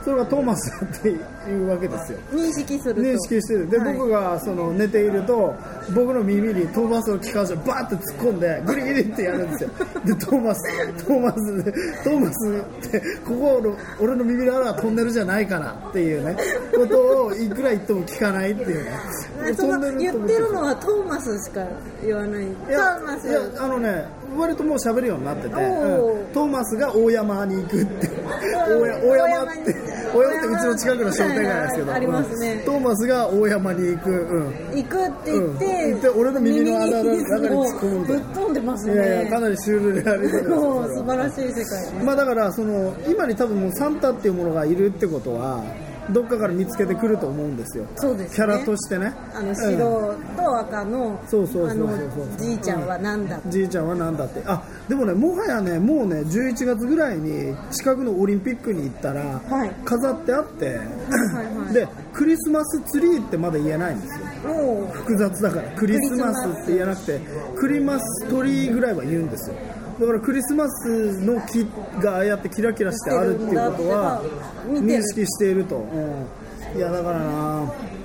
[0.06, 1.16] それがトーマスだってい
[1.64, 2.20] うわけですよ。
[2.32, 3.02] 認識すると。
[3.02, 3.68] 認識してる。
[3.68, 3.98] で、はい。
[3.98, 5.56] 僕がその寝ていると
[5.96, 9.70] 僕の耳にトーマスの機関車バーって突っ込んでグリグリってやるんですよ。
[10.06, 11.72] でトーマストーマスで
[12.04, 16.38] トーマスってここの俺の耳の穴はトンネルじゃないかなっていうね
[16.76, 18.92] ことをいくら言っても聞かないっていうね。
[19.98, 21.66] 言ってるのはトーマスしか
[22.04, 22.46] 言わない。
[22.46, 23.28] トいやーマス。
[23.28, 24.06] いやあのね
[24.38, 26.34] 割ともう喋るようになってて、うん。
[26.34, 28.10] トーマスが大山に行くって。
[28.66, 32.52] 大山って大山大山ってうちの近くの商店街なんですけど、はいはいありますね。
[32.54, 32.66] うん。
[32.66, 34.76] トーマスが大山に行く、うん。
[34.76, 35.92] 行くって言って,、うん。
[35.92, 38.94] 行って俺の耳の穴の耳中に突っ込むぶっ飛んでますね。
[38.94, 40.56] いやいやかなりシュールですよ。
[40.56, 45.64] もうそれは素晴らしい世界です、まあだからその今に多分もうサンタっていうものがいるってことは
[46.12, 47.86] どっかから見つけてくると思うんですよ。
[47.96, 48.36] そうですね。
[48.36, 49.14] キャラとしてね。
[49.34, 49.56] あのうん。
[49.56, 54.42] 白と赤のそうそうそうそうあのじいちゃんはなんだ、じいちゃんは何だって。
[54.46, 59.72] あでもねもはやねもうね11月ぐらいに近くのオリンピックに行ったら、はい。
[59.84, 64.54] 飾ってあって、はいはいでクリスマスツリーってまだ言えないんですよ。
[64.54, 65.70] も複雑だから。
[65.72, 67.20] クリスマスって言えなくて
[67.58, 69.56] クリマストリーぐらいは言うんですよ
[70.00, 71.66] だからクリスマスの木
[72.02, 74.22] がああやってキラキラしてあるっていうことは
[74.68, 77.64] 認識していると、うん、いやだからな。
[77.64, 77.96] う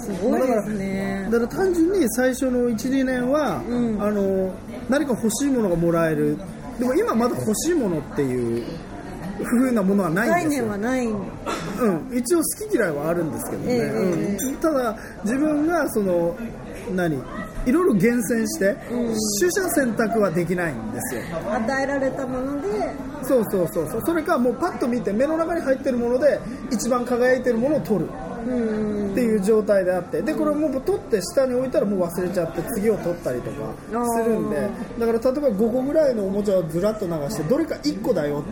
[0.00, 1.28] すごいですね。
[1.30, 4.02] だから単純に最初の12年は、うん。
[4.02, 4.52] あの
[4.88, 6.36] 何か欲しいものがもらえる。
[6.78, 8.64] でも今まだ欲しいものっていう
[9.44, 10.62] 風なものはないん概ですよ。
[10.62, 11.06] 念はない。
[11.06, 14.36] うん、一応好き嫌いはあるんですけどね、ええ。
[14.36, 16.36] うん、ただ自分がその
[16.94, 17.22] 何？
[17.66, 18.76] いろいろ厳選して、
[19.40, 21.22] 取捨選択はできないんですよ。
[21.50, 22.68] 与えられたもので。
[23.22, 24.02] そうそうそうそう。
[24.06, 28.06] それかもうパッと見て目の中に入ってるもので一番輝いてるものを取る。
[28.46, 29.10] うん。
[29.12, 30.22] っていう状態であって。
[30.22, 33.74] でこれをもう取って下に置いたらもう忘れちゃって次を取ったりとか
[34.16, 34.68] するんで。
[34.98, 38.42] だから例えば5個ぐらいのおもちゃをずらっと流してどれか1個だよ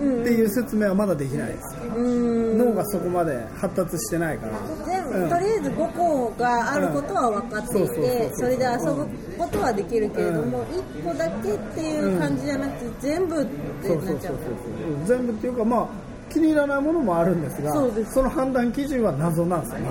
[0.00, 1.76] っていう説明はまだできないです。
[1.96, 2.58] うん。
[2.58, 4.52] 脳がそこまで発達してないから。
[4.86, 5.28] でうん。
[5.28, 17.72] とりあえず5個があることは分かっていてそれで遊ぶことはできるけれども、1個だけっていう感じじゃなくて全部ってなっちゃううん全部っていうかまあ気に入らないものもあるんですが
[18.10, 19.78] その判断基準は謎なんですよ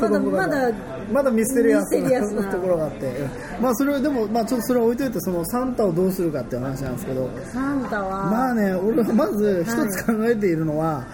[0.00, 0.20] まだ。
[0.20, 0.72] まだ
[1.12, 2.42] まだミステリアスな。
[2.42, 2.50] な。
[2.52, 3.06] ところがあって。
[3.06, 7.28] うんまあそれはでもまあちょっとそれは置いといてそのサンタをどうするかっていう話なんですけど。
[7.52, 11.04] サンタは、まあね俺は まず一つ考えているのは、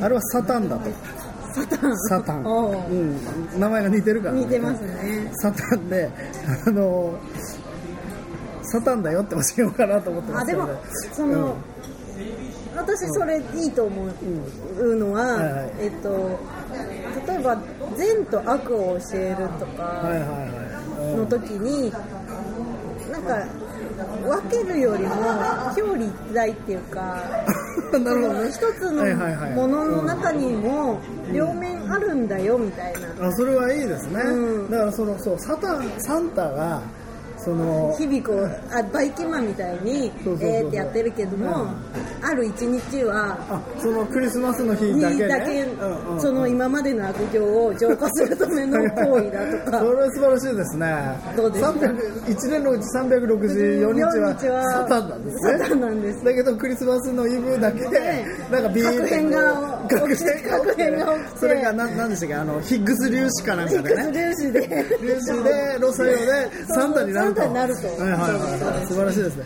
[0.00, 0.90] あれはサタンだと。
[1.52, 1.98] サタン。
[2.08, 2.74] サタン、おう。
[2.90, 3.16] うん、
[3.58, 5.30] 名前が似てるから、似てますね。
[5.42, 6.10] サタンで
[6.66, 7.14] あの
[8.62, 11.26] サタンだよって教えようかなと思ってまあでもすけど。
[11.26, 11.56] ねその、
[12.80, 14.04] 私それいいと思
[14.78, 15.72] うのは、はいはい。
[15.80, 16.38] えっと
[17.26, 17.58] 例えば
[17.96, 20.02] 善と悪を教えるとか
[21.16, 21.90] の時に、
[23.10, 23.44] なんか
[24.22, 25.14] 分けるよりも
[25.76, 27.22] 表裏一体っていうか
[27.92, 28.50] うん なるほどね。
[28.50, 29.04] 一つの
[29.54, 30.98] ものの中にも
[31.32, 34.70] 両面あるんだよみたいな、あそれはいいですね、うん。
[34.70, 36.82] だからそのそうサタンサンタが
[37.44, 41.68] その日々こうあバイキンマンみたいにえーってやってるけども、
[42.22, 49.78] ある一日はあそのクリスマスの日だけ、ね、にだけうんうんその今までの悪行を浄化するための行為だとか。
[49.80, 51.20] それは素晴らしいですね。
[51.36, 55.58] どうですか？300 1年のうち364日は日はサタンなんですね。
[55.58, 56.24] サタンなんです。
[56.24, 64.50] だけどクリスマスのイブだけでなんかビーンって確変が確起きて変が起きてね確変が起きてそれが何でしたっけあのヒッグス粒子かなんかでヒックスね。
[64.50, 69.44] 粒子で粒子でロサヨでサンタになるとサンタになるとはいはいはいはい素晴らしいですね、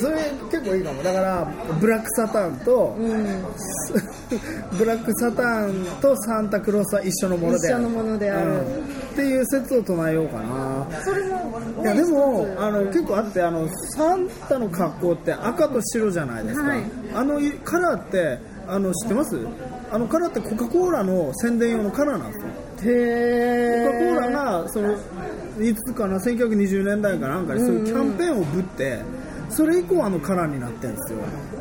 [0.00, 0.16] それ
[0.50, 3.44] 結構いいかもだからブラックサタンと、うん
[4.76, 7.84] ブラックサタンとサンタクロースは一緒のものである。
[7.84, 8.62] 一緒のものであるうんっ
[9.14, 10.86] ていう説を唱えようかな。
[11.04, 16.82] それも、いやでもあの結構あってあのサンタの格好って赤と白じゃないですか、はい
[17.14, 19.38] あのカラーってあの知ってます？
[19.90, 22.48] あのカラーってコカ・コーラの宣伝用のカラーなんですよ。
[22.92, 24.30] へコカ・コーラ
[24.62, 24.94] がその
[25.62, 29.00] いつかな1920年代かなんかにそういうキャンペーンをぶって
[29.48, 31.18] それ以降あのカラーになってるんですよ。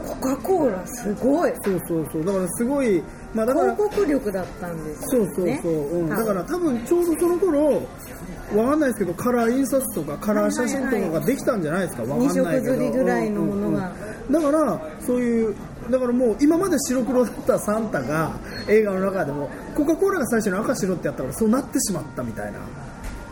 [0.08, 1.54] コカ・コーラすごい。
[1.64, 2.26] そうそうそう。
[2.26, 7.82] だからすごいまあだから広告力だったんですそうそうねそう、うん、だから多分ちょうどその頃
[8.56, 12.46] わかんないですけどカラー印刷とかカラー写真とかができたんじゃないですか、わかんないけど。
[12.46, 13.92] 二色刷りぐらいのものが。
[14.30, 14.52] うんうんうん。
[14.54, 15.56] だからそういう
[15.90, 22.60] だからもう今まで白黒だったサンタが映画の中でもコカ・コーラが最初に赤白ってやったからそうなってしまったみたいな。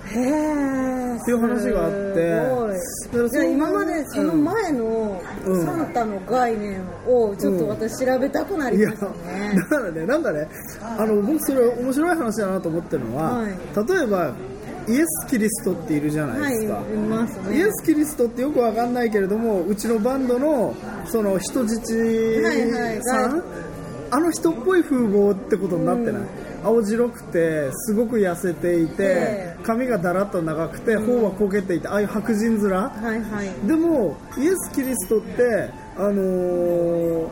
[0.05, 3.49] へえっていう話があって。
[3.49, 5.65] 今までその前のうん。
[5.65, 10.47] サンタの概念をちょっと私調べたくなりいやましたね、だからねなんかね
[10.81, 13.51] あの僕それ面白い話だなと思ってるのは、はい。
[13.51, 14.33] 例えば
[14.87, 17.57] イエス・キリストっているじゃなはいいですか、いますね。
[17.57, 21.93] イエス・キリストってよくわかんないけれどもうちのバンドのその人質
[22.43, 23.41] はいはいさん、はい。
[24.11, 26.21] あの人っぽい風貌ってことになってない、
[26.63, 29.63] 青白くてすごく痩せていてええ。
[29.63, 32.71] 髪がだらっと長くて頬はこけていてああいう白人面？
[32.71, 33.67] はいはい。
[33.67, 37.27] でもイエス・キリストってあのー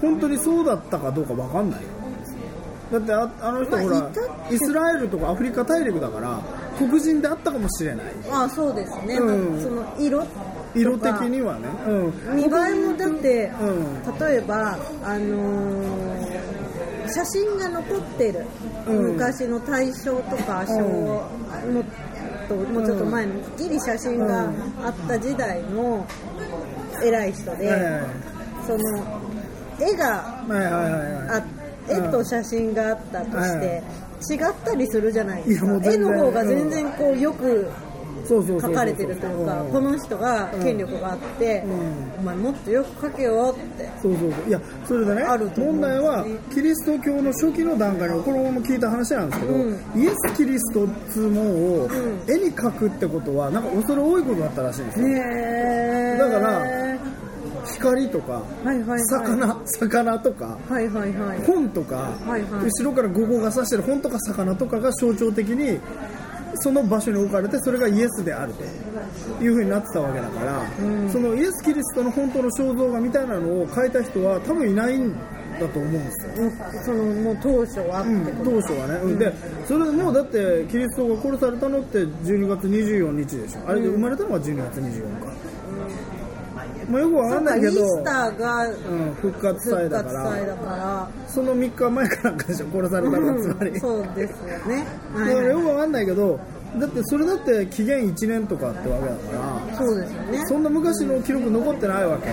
[0.00, 1.80] 本当にそうだったかどうかわかんない。
[2.90, 4.10] だってああの人ほら
[4.50, 6.40] イスラエルとかアフリカ大陸だから
[6.86, 8.04] 黒人であったかもしれない。
[8.30, 9.62] あそうですね、うん。
[9.62, 10.26] その色
[10.74, 12.48] 色的にはね、うん、見栄え
[12.86, 14.18] もだって、うん。
[14.18, 16.50] 例えばあのー
[17.12, 18.46] 写真が残ってる、
[18.86, 19.12] うん。
[19.14, 21.28] 昔の大正とか昭和
[21.66, 21.84] も
[22.48, 24.48] ともうちょっと前のギリ写真が
[24.84, 26.06] あった時代の
[27.02, 28.02] 偉い人で、
[28.66, 29.02] その
[29.80, 30.06] 絵が
[30.46, 31.42] はいはいはいはい。
[31.42, 31.44] あ
[31.88, 33.82] 絵と写真があったとして、
[34.28, 35.92] 違ったりするじゃないですか。
[35.92, 37.70] 絵の方が全然こうよく
[38.28, 42.20] 書かれてるというかんこの人が権力があって、うん。
[42.20, 44.48] お前もっとよく書けよってそうそうそう。
[44.48, 50.02] いやそれでねある問題はキリスト教の初期の段階のこのまま聞いた話なんですけど、うん。
[50.02, 51.90] イエス・キリストっつうものをん。
[52.30, 56.62] 絵に描くってことはなんか恐れ多いことだったらしいんですよ、ねだから
[57.80, 59.00] 光とかはいはいはい。
[59.00, 61.42] 魚魚とかはいはいはい。
[61.46, 62.64] 本とか、はいはい。
[62.64, 65.80] 後ろから五号が指してる本とか魚とかが象徴的に
[66.56, 68.62] その場所に置かれてそれがイエスであると
[69.42, 70.62] いうふうになってたわけだから、
[71.10, 75.14] そのイエス・キリストの本当の肖像画みたいなのを描いた人は多分いないん
[75.60, 76.32] だと思うんですよ。
[76.84, 79.18] そのもう当初はうん当初はね、うん。
[79.18, 79.32] で
[79.64, 83.60] それでもうだってキリストが殺されたのって12月24日でしょ。
[83.68, 85.32] あれで生まれたのが12月24日、
[86.90, 91.10] まあ、よくわかんないけどイースターがうん、復活祭復だから活祭だから。
[91.28, 94.86] その3日前かなんかでしょ殺されたのがつまり、うんそうですよね。
[95.14, 95.34] だはいはい。
[95.36, 96.40] からよくわかんないけど
[96.78, 100.46] だってそれだって期限1年とかってわけだからそうですよね。
[100.46, 102.28] そんな昔の記録残ってないわけ。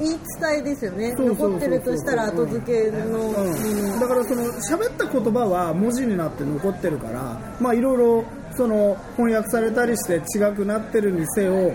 [0.00, 1.14] 言い伝えですよね。
[1.16, 8.24] 残ってるとしたら後付けのもの、うん、だからその喋った言葉は文字になって残ってるからまあいろいろ
[8.56, 11.72] その翻訳されたりして違くなってるにせよ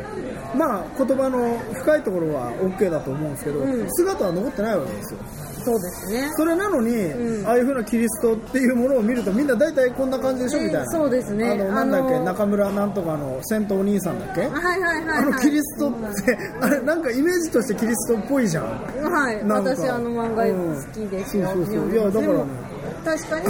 [0.56, 3.88] まあ言葉の深いところは OK だと思うんですけど、うん。
[3.92, 5.20] 姿は残ってないわけですよ。
[5.64, 6.32] そうですね。
[6.36, 7.48] それなのに、うん。
[7.48, 10.92] ああいう風なキリストっていうものを見るとみんな大体こんな感じでしょ、ねみたいな。
[10.92, 11.52] そうですね。
[11.52, 14.42] あのなんだっけあの中村なんとかの戦闘お兄さんだっけ？
[14.42, 15.94] はいはいはい、はい、あのキリストっ
[16.26, 18.66] て、あれなんかイメージとしてキリストっぽいじゃん。
[18.66, 19.44] はい。
[19.44, 21.66] 私あの漫画好きですよ、うん。
[21.66, 21.94] そうそうそう。
[21.94, 22.34] いやだから。
[22.34, 22.72] ね
[23.04, 23.46] 確かに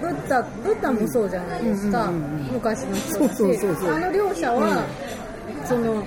[0.00, 2.52] ブッダブッダもそうじゃないですか、うんうんうんうん。
[2.52, 3.94] 昔の人だしそうそうそうそう。
[3.94, 4.84] あの両者は、
[5.64, 6.04] その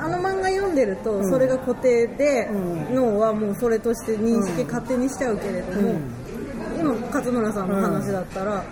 [0.00, 2.56] あの漫画読んでるとそれが固定で、う
[2.92, 6.00] ん脳はもうそれとして認識勝手にしちゃうけれども、
[6.78, 8.64] 今勝村さんの話だったら、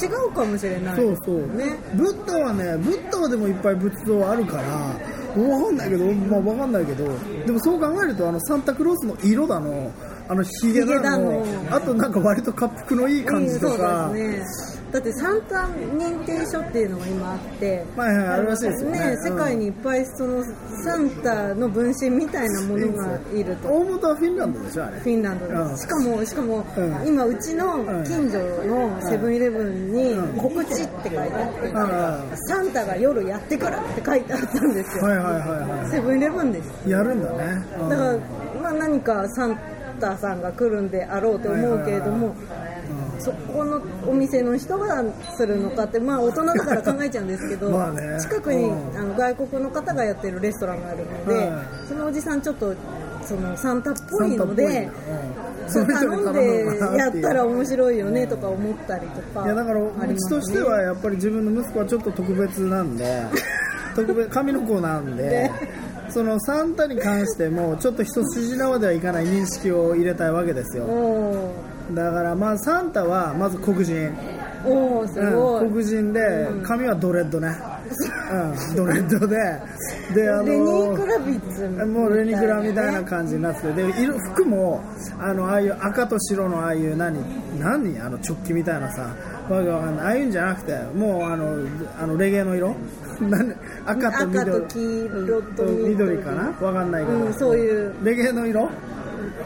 [0.00, 7.04] 違うかもしれないそうそう、ねブッダはね、ブッダはでもいっぱい仏像あるから、わかんないけど、まあわかんないけど、
[7.46, 9.90] でもそう考えると、あのサンタクロースの色だの、
[10.28, 11.32] あのヒゲだヒゲだの。
[11.32, 14.82] の、あとなんか割と滑覆のいい感じとか、うんそうですね。
[14.92, 15.56] だってサンタ
[15.96, 17.84] 認定書っていうのが今あって。
[17.96, 18.98] はいはい、あるらしいですよね。
[18.98, 19.32] うん。
[19.32, 20.44] 世界にいっぱいその
[20.84, 23.68] サンタの分身みたいなものがいると。
[23.68, 24.98] 大元はフィンランドでしょ、あれ。
[24.98, 25.76] フィンランドでうん。
[25.78, 27.08] すしかもしかも、うん。
[27.08, 36.70] 今うちの近所のセブンイレブンに告知って書いてあって、あサンタが夜やってからって書いてあったんですよ、はいはいはいはセブンイレブンです。
[36.86, 36.90] い。
[36.90, 37.64] やるんだね。
[37.80, 37.88] うん。
[37.88, 38.18] だから、
[38.60, 39.71] まあ、何かサンタ
[40.18, 42.34] さんが来るんであろうと思うけれども、
[43.18, 45.04] そこのお店の人が
[45.36, 48.20] するのかって、まあ、大人だから考えちゃうんですけど まあね。
[48.20, 48.98] 近くにうん。
[48.98, 51.88] あの外国の方がやってるレストランがあるので、はい。
[51.88, 52.74] そのおじさんちょっと
[53.24, 54.90] そのサンタっぽいので
[55.72, 56.66] 頼んで
[56.98, 63.22] やったら面白いよねとか思ったりとかいやだからうちとしてはやっぱり自分の息子はちょっと特別なんで
[63.94, 65.52] 特別神の子なんでね
[66.12, 70.84] そのサンタに関してもちょっと一筋縄ではいかない認識を入れたいわけですよ。
[70.84, 71.54] お
[71.94, 76.20] だからまあサンタはまず黒人、ーおーすごい、うん、黒人で
[76.62, 77.48] 髪はドレッドね、
[78.30, 79.36] うん、ドレッドで。
[80.14, 81.84] であのレニー・クラビッツみたいな。
[81.86, 83.72] ねもうレニクラみたいな感じになってて。
[83.72, 84.82] で色服も
[85.18, 87.18] あのああいう赤と白のああいう何
[87.58, 89.14] 何あのチョッキみたいなさ
[89.48, 90.06] わけわかんない。
[90.06, 91.66] ああいうんじゃなくてもうあの
[91.98, 92.68] あのレゲエの色。
[92.68, 93.01] 何
[93.86, 95.90] 赤と緑赤と黄色と緑。
[95.90, 96.66] 緑かな？
[96.66, 97.94] わかんないけど、うんそういう。
[98.02, 98.68] レゲエの色？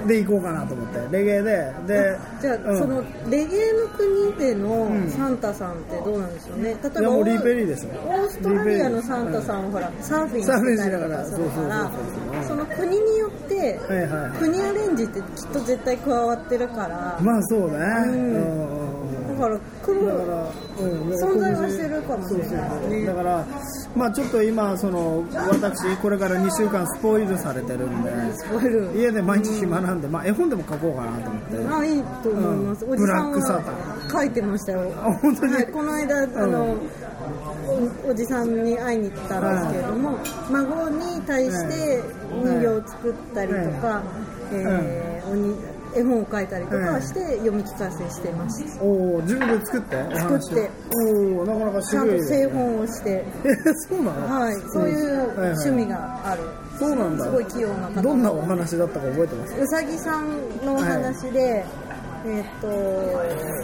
[0.06, 0.98] で行こうかなと思って。
[1.10, 1.74] レゲエで。
[1.86, 2.78] でじゃあ、うん。
[2.78, 6.72] そのレゲエの国でのサンタさんってどうなんでしょうね。
[6.72, 11.90] うリーペリーでしょオーストラリアのサンタさんはほらサーフィンしてたりとかするから
[12.46, 17.18] その国によってはいはい国アレンジってきっと絶対加わってるから。
[17.20, 18.95] まあそうね、うん
[19.36, 20.06] から来る。
[20.06, 23.06] だから、うん、存在はしてるかもしれない。
[23.06, 23.46] だから、
[23.94, 28.12] まあ、ちょっと今その私これから2週間スポイルされてるんで
[28.96, 31.56] 家で毎日暇なんで、まあ、絵本でも描こうかなと思って。
[31.58, 33.62] まあいいと思います、うんおじさんブラックサは
[34.10, 34.92] 書いてましたよ。
[34.96, 35.54] あ本当に？
[35.54, 36.76] はい、この間あの、
[38.06, 40.18] おおじさんに会いに行ったんですけれども、
[40.50, 44.02] 孫に対して人形を作ったりとか、
[44.52, 45.56] えーおに
[45.96, 49.96] 絵本を書いたりとかして読み聞かせしてました、おお自分で作って？
[50.16, 50.70] 作って。
[50.94, 53.54] おおなかなかちゃんと製本をして、え
[53.88, 54.40] そうなの？
[54.40, 56.42] はい、そういう趣味がある、
[56.78, 57.24] そうなんだ。
[57.24, 58.02] すごい器用な方。
[58.02, 59.54] どんなお話だったか覚えてます？
[59.60, 60.28] うさぎさん
[60.64, 61.64] のお話で、
[62.26, 62.68] えーっと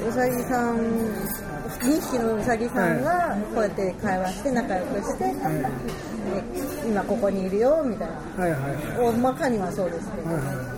[0.08, 5.34] うさぎさん2匹のうさぎさんがこうやって会話して仲良くして、で
[6.86, 8.44] 今ここにいるよみたいな。
[8.44, 8.74] はいはいはい。
[8.98, 10.71] 大まかにはそうですけど、はいはい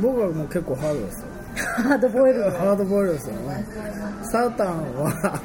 [0.00, 1.26] 僕はもう結構ハードですよ。
[1.56, 2.50] ハードボイルド。
[2.50, 3.66] ハードボイルドですよね。
[4.24, 5.12] サタンは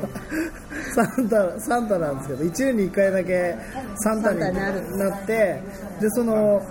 [0.93, 3.55] サンタサンタなんですけど、1年に1回だけ
[4.03, 5.61] サンタになって、
[5.99, 6.61] でその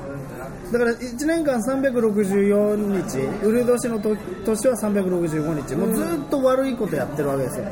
[0.72, 4.14] だから1年間364日、ウル年のと
[4.44, 7.64] 年は365日、もうずっと悪いことやってるわけですよ。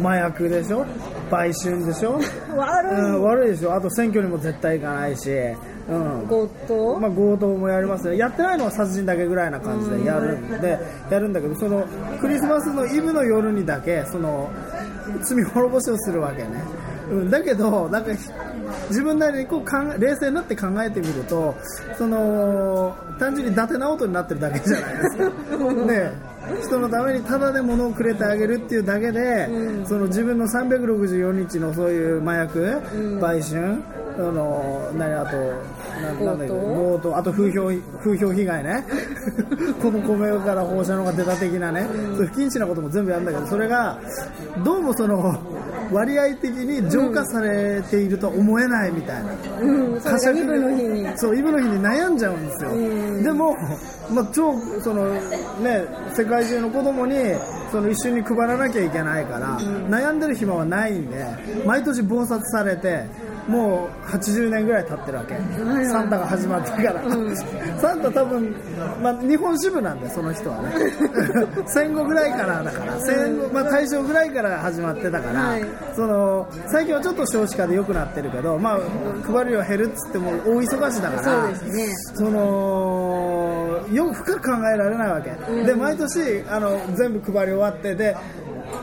[0.00, 0.86] 麻薬でしょ、
[1.30, 2.20] 売春でしょ、
[2.56, 5.30] 悪い、うん、悪いでしょ、あと選挙にも絶対行かないし、
[5.88, 8.16] うん、強盗、まあ、強盗もやりますね。
[8.16, 10.78] やってないのは殺人だけぐらいな感じでやるんで
[11.10, 11.86] やるんだけどその
[12.20, 14.50] クリスマスのイブの夜にだけその
[15.22, 16.62] 罪滅ぼしをするわけね、
[17.10, 18.20] うん、だけどなんかひ
[18.88, 21.54] 自分なりにこう考え冷静になって考えてみると
[21.96, 25.72] その単純に伊達直人になってるだけじゃないですか。
[25.86, 29.48] ね人のためにタダで物をくれてあげるっていうだけで、
[29.86, 32.80] その自分の364日のそういう麻薬、
[33.20, 33.82] 売春
[34.18, 37.16] あの何あとんだっけ強盗？
[37.16, 38.84] あと風評風評被害ね。
[39.82, 41.86] この米から放射能が出た的なね、
[42.16, 43.98] そう不謹慎なことも全部やるんだけどそれが
[44.64, 45.38] どうもその
[45.92, 51.18] 割合的に浄化されているとは思えないみたいな、うん、そイブの日に。
[51.18, 53.22] そうイブの日に悩んじゃうんですよ、うん。
[53.22, 53.54] でも、
[54.10, 55.20] まあ、超その、ね、
[56.14, 57.16] 世界中の子供に
[57.70, 61.24] その一緒に配らなきゃいけないから、悩んでる暇はないんで
[61.64, 63.04] 毎年忙殺されて
[63.48, 67.02] もう80年ぐらい経ってるわけ、はいサンタが始まってから、
[67.78, 68.54] サンタ多分、
[69.02, 70.70] まあ、日本支部なんでその人はね。
[71.66, 73.00] 戦後ぐらいからだから。
[73.00, 75.64] 戦後、まあ、大正ぐらいから始まってたから、はい。
[75.94, 78.78] その最近はちょっと少子化で良くなってるけど、まあ、
[79.32, 81.22] 配る量減るっつっても大忙しだから。
[81.22, 81.94] そうですね。
[82.14, 85.30] そのよく深く考えられないわけ、
[85.64, 88.16] で毎年あの全部配り終わってで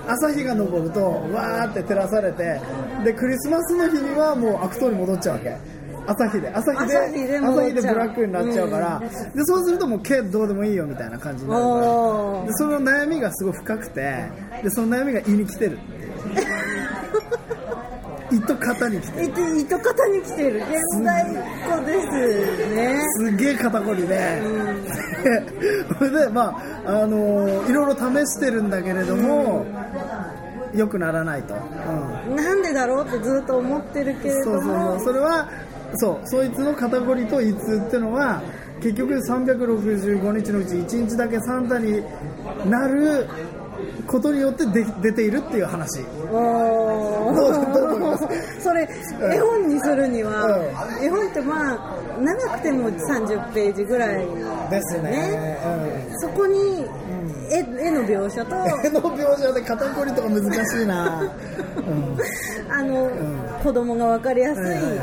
[0.07, 1.01] 朝日が昇ると
[1.33, 2.59] わーって照らされて
[3.03, 5.57] でクリスマスの日にはもう悪党に戻っちゃうわけ。
[6.05, 6.49] 朝日で。
[6.49, 12.45] 朝日で朝日で朝日でブラックになっちゃうから、でそうするともう毛どうでもいいよみたいな感じになるから。
[12.45, 14.25] でその悩みがすごい深くて
[14.61, 15.77] でその悩みが胃に来てる。
[15.77, 16.47] っていう
[18.33, 19.25] 胃と肩に来てる。
[19.25, 20.57] えっと糸方に来てる。
[20.57, 21.27] 現代っ
[21.79, 22.07] 子です
[22.73, 23.01] ね。
[23.17, 24.41] すげえ肩こりで、
[25.99, 26.41] それでま
[26.85, 29.65] ああのーいろいろ試してるんだけれども、
[30.75, 32.35] 良くならないと、うん。
[32.35, 35.05] なんでだろうってずっと思ってるけれそうそうどもそう。
[35.05, 35.49] それは
[35.95, 36.19] そう。
[36.25, 38.41] そいつの肩こりと胃痛ってのは
[38.81, 42.03] 結局365日のうち1日だけサンタに
[42.65, 43.27] なる
[44.07, 46.03] ことによってで出ているっていう話。
[48.59, 48.87] それ
[49.21, 50.71] うん絵本にするには、う
[51.03, 54.25] 絵本ってまあ長くても30ページぐらい
[54.69, 55.57] ですね。
[56.19, 56.85] そこに
[57.53, 58.55] 絵絵の描写と。
[58.55, 61.25] うん、絵の描写で肩こりとか難しいな、う
[61.81, 62.17] ん
[62.71, 63.09] あの、
[63.63, 64.97] 子供が分かりやすい、はいはいはい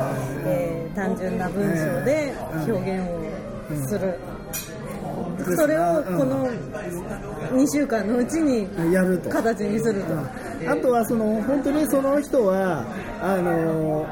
[0.46, 2.34] えー単純な文章で
[2.66, 4.18] 表現をする、
[5.46, 5.56] うん。
[5.56, 6.48] それをこの
[7.52, 9.30] 2週間のうちにやると。
[9.30, 10.14] 形にすると、
[10.70, 12.84] あとはその本当にその人は
[13.22, 14.06] あの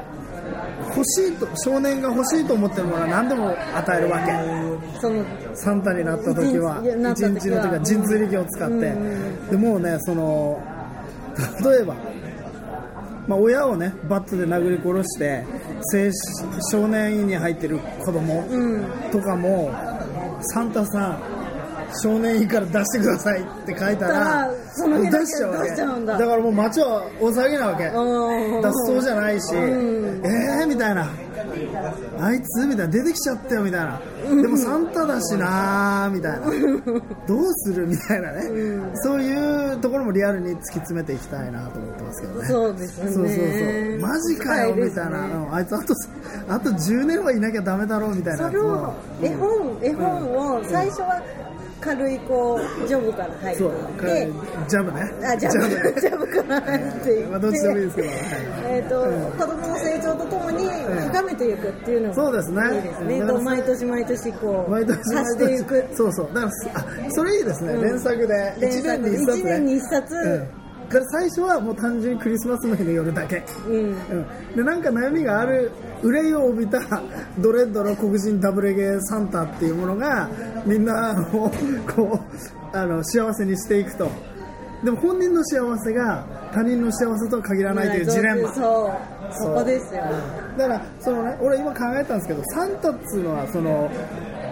[0.95, 4.99] 欲しいと少年が欲しいと思ってるものは何でも与えるわけ。
[4.99, 5.23] その
[5.55, 8.75] サンタになった時は一日の時は神通力を使って。
[8.75, 10.61] うんでもうねその
[11.63, 11.95] 例えば、
[13.27, 15.45] まあ、親をねバットで殴り殺して
[15.93, 18.85] 青少年院に入ってる子供うん。
[19.11, 19.71] とかも
[20.53, 21.38] サンタさん
[22.03, 25.47] 少年院から出してくださいって書いたらその出しちゃ
[25.95, 26.17] うんだ。
[26.17, 27.85] からもう街は大騒ぎなわけ。
[27.87, 28.61] うん。
[28.61, 30.25] 脱走じゃないし、うん。
[30.25, 31.09] えーみたいな。
[32.19, 32.87] あいつみたいな。
[32.87, 33.99] 出てきちゃったよみたいな。
[34.41, 36.45] でもサンタだしなーみたいな。
[37.27, 37.87] どうする？
[37.87, 38.41] みたいなね、
[38.95, 42.47] そういうところもリアルに突き詰めていきたいなと思ってますけどね。
[42.47, 43.11] そうですね。
[43.11, 43.99] そうそうそう。
[43.99, 45.93] マジかよみたいな、うんあいつあと
[46.49, 51.21] あと10年はいなきゃダメだろうみたいなそれをも絵本絵本を最初は
[51.81, 54.31] 軽いこうジョブから入ってそういって
[54.69, 55.01] ジャブね。
[55.25, 56.01] あジャブ。
[56.01, 56.27] ジャブ。
[56.27, 58.17] から入っていって、まあどっちでもいいですけど、はい。
[58.65, 60.67] えーと子供の成長とともに
[61.09, 62.61] 深めていくっていうのそうですね。
[62.75, 65.87] いいですね、毎年毎年こう毎年足していく。
[65.93, 66.27] そうそう。
[66.27, 66.51] だからあ
[67.11, 68.55] それいいですね、うん連作で。
[68.57, 68.99] 1連作。
[68.99, 69.39] 年に1冊ね。
[69.39, 70.58] 一年に一冊
[70.89, 73.73] から最初はもう単純にクリスマスの日の夜だけ、うん。
[73.73, 75.71] うん、でなんか悩みがある
[76.01, 76.79] 憂いを帯びた
[77.37, 80.29] ドレッドの黒人ダブルゲーサンタっていうものが
[80.65, 81.51] みんなを
[81.95, 82.19] こ
[82.73, 84.09] うあの幸せにしていくと。
[84.83, 88.53] でも本人の幸せが他人の幸せとは限らないというジレンマ。
[88.53, 89.19] そう。
[89.33, 90.03] そこですよ。
[90.57, 93.91] だからそのね俺今考えたんですけどサンタっつうのはその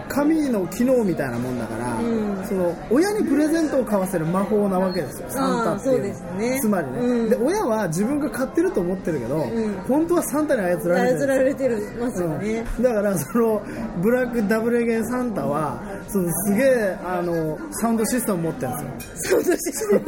[0.08, 2.44] 神の機能みたいなもんだから、うん。
[2.46, 5.30] その親にプレゼントを買わせる魔法なわけですよ。
[5.30, 6.38] サンタっていう。
[6.38, 6.60] ね。
[6.60, 7.30] つまりね、うん。
[7.30, 9.72] で親は自分が買ってると思ってるけど、ん。
[9.86, 12.82] 本当はサンタに操られてる操られてるますよね、うん。
[12.82, 13.62] だからその
[14.02, 19.40] ブラックダブルゲーサンタはそのすげえあのサウンドシステム持ってるんですよ。
[19.42, 19.50] サ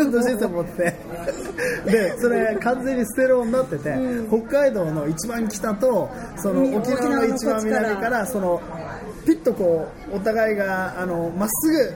[0.05, 0.51] ウンドシステム。
[0.51, 0.97] 持って。
[1.85, 4.47] でそれ完全にステレオになってて、うん。
[4.49, 8.27] 北海道の一番北とそのうん沖縄の一番南から。
[8.27, 8.61] その
[9.27, 11.95] ピッとこうお互いがあのまっす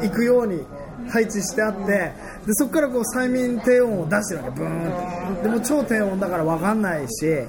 [0.00, 0.64] ぐ行くように
[1.08, 2.12] 配置してあって
[2.46, 4.58] でそこからこう催眠低音を出してるわけ。
[4.58, 5.42] ブーンって。
[5.42, 7.26] でも超低音だから分かんないし。
[7.26, 7.48] で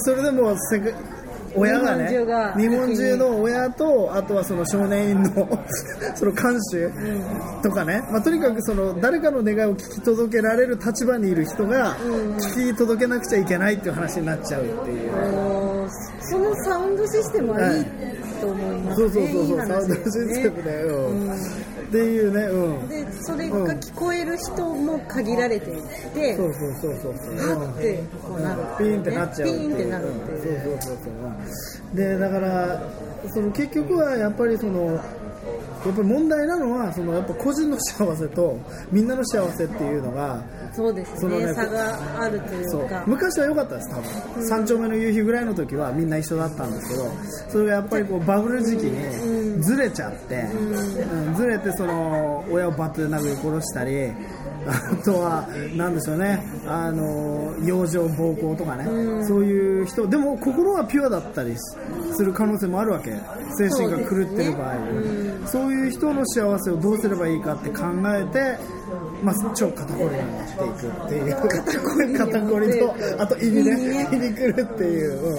[0.00, 0.90] それでもせか
[1.54, 2.08] 親がね
[2.56, 5.30] 日本中の親とあとはその少年院の
[6.14, 6.90] その看守
[7.62, 15.10] とかね、まあ、とにかくその誰かの願いを聞き届けられる立場にいる人が聞き届けなくちゃいけないっていう話になっちゃうっていう。
[16.20, 17.84] そのサウンドシステムはいい、
[18.42, 19.10] と思いますそう。
[19.10, 20.62] そうそうそうサウンドシステムね。
[20.64, 21.28] で、うん。
[21.28, 21.34] うん。
[21.34, 21.38] っ
[21.92, 25.74] ていうねうんでそれが聞こえる人も限られてい
[26.14, 27.58] て、そうそうそうそうそう。
[27.60, 30.62] はってこうなるピーンってなっちゃうピーンってなるっていう。
[30.64, 31.12] そうそうそう
[31.54, 31.96] そう。
[31.96, 32.90] でだから
[33.32, 34.98] その結局はやっぱりその
[35.84, 38.58] やっぱり問題なのはそのやっぱ個人の幸せと
[38.90, 41.46] みんなの幸せっていうのがそうですね。
[41.46, 43.04] ね差があるというか。
[43.06, 47.10] 昔は良かったです多分、三丁目の夕日ぐらいの時はみんな一緒だったんですけど
[47.50, 51.34] それがやっぱりこうバブル時期にずれちゃって、うん。
[51.34, 54.12] ずれてその親をバットで殴り殺したり
[54.66, 56.44] あ とはなんでしょうね。
[56.66, 58.84] あの養生暴行とかね、
[59.24, 60.06] そういう人。
[60.06, 61.54] でも心はピュアだったり
[62.12, 63.12] する可能性もあるわけ。
[63.56, 64.74] 精神が狂ってる場合。
[65.46, 68.58] そう,、いう人の幸せをどうすればいいかって考えて
[69.22, 71.36] まあ、超肩こりになっていくっていう。
[71.36, 75.38] 肩こり肩こりとあと胃にね胃にくるっていう、うん、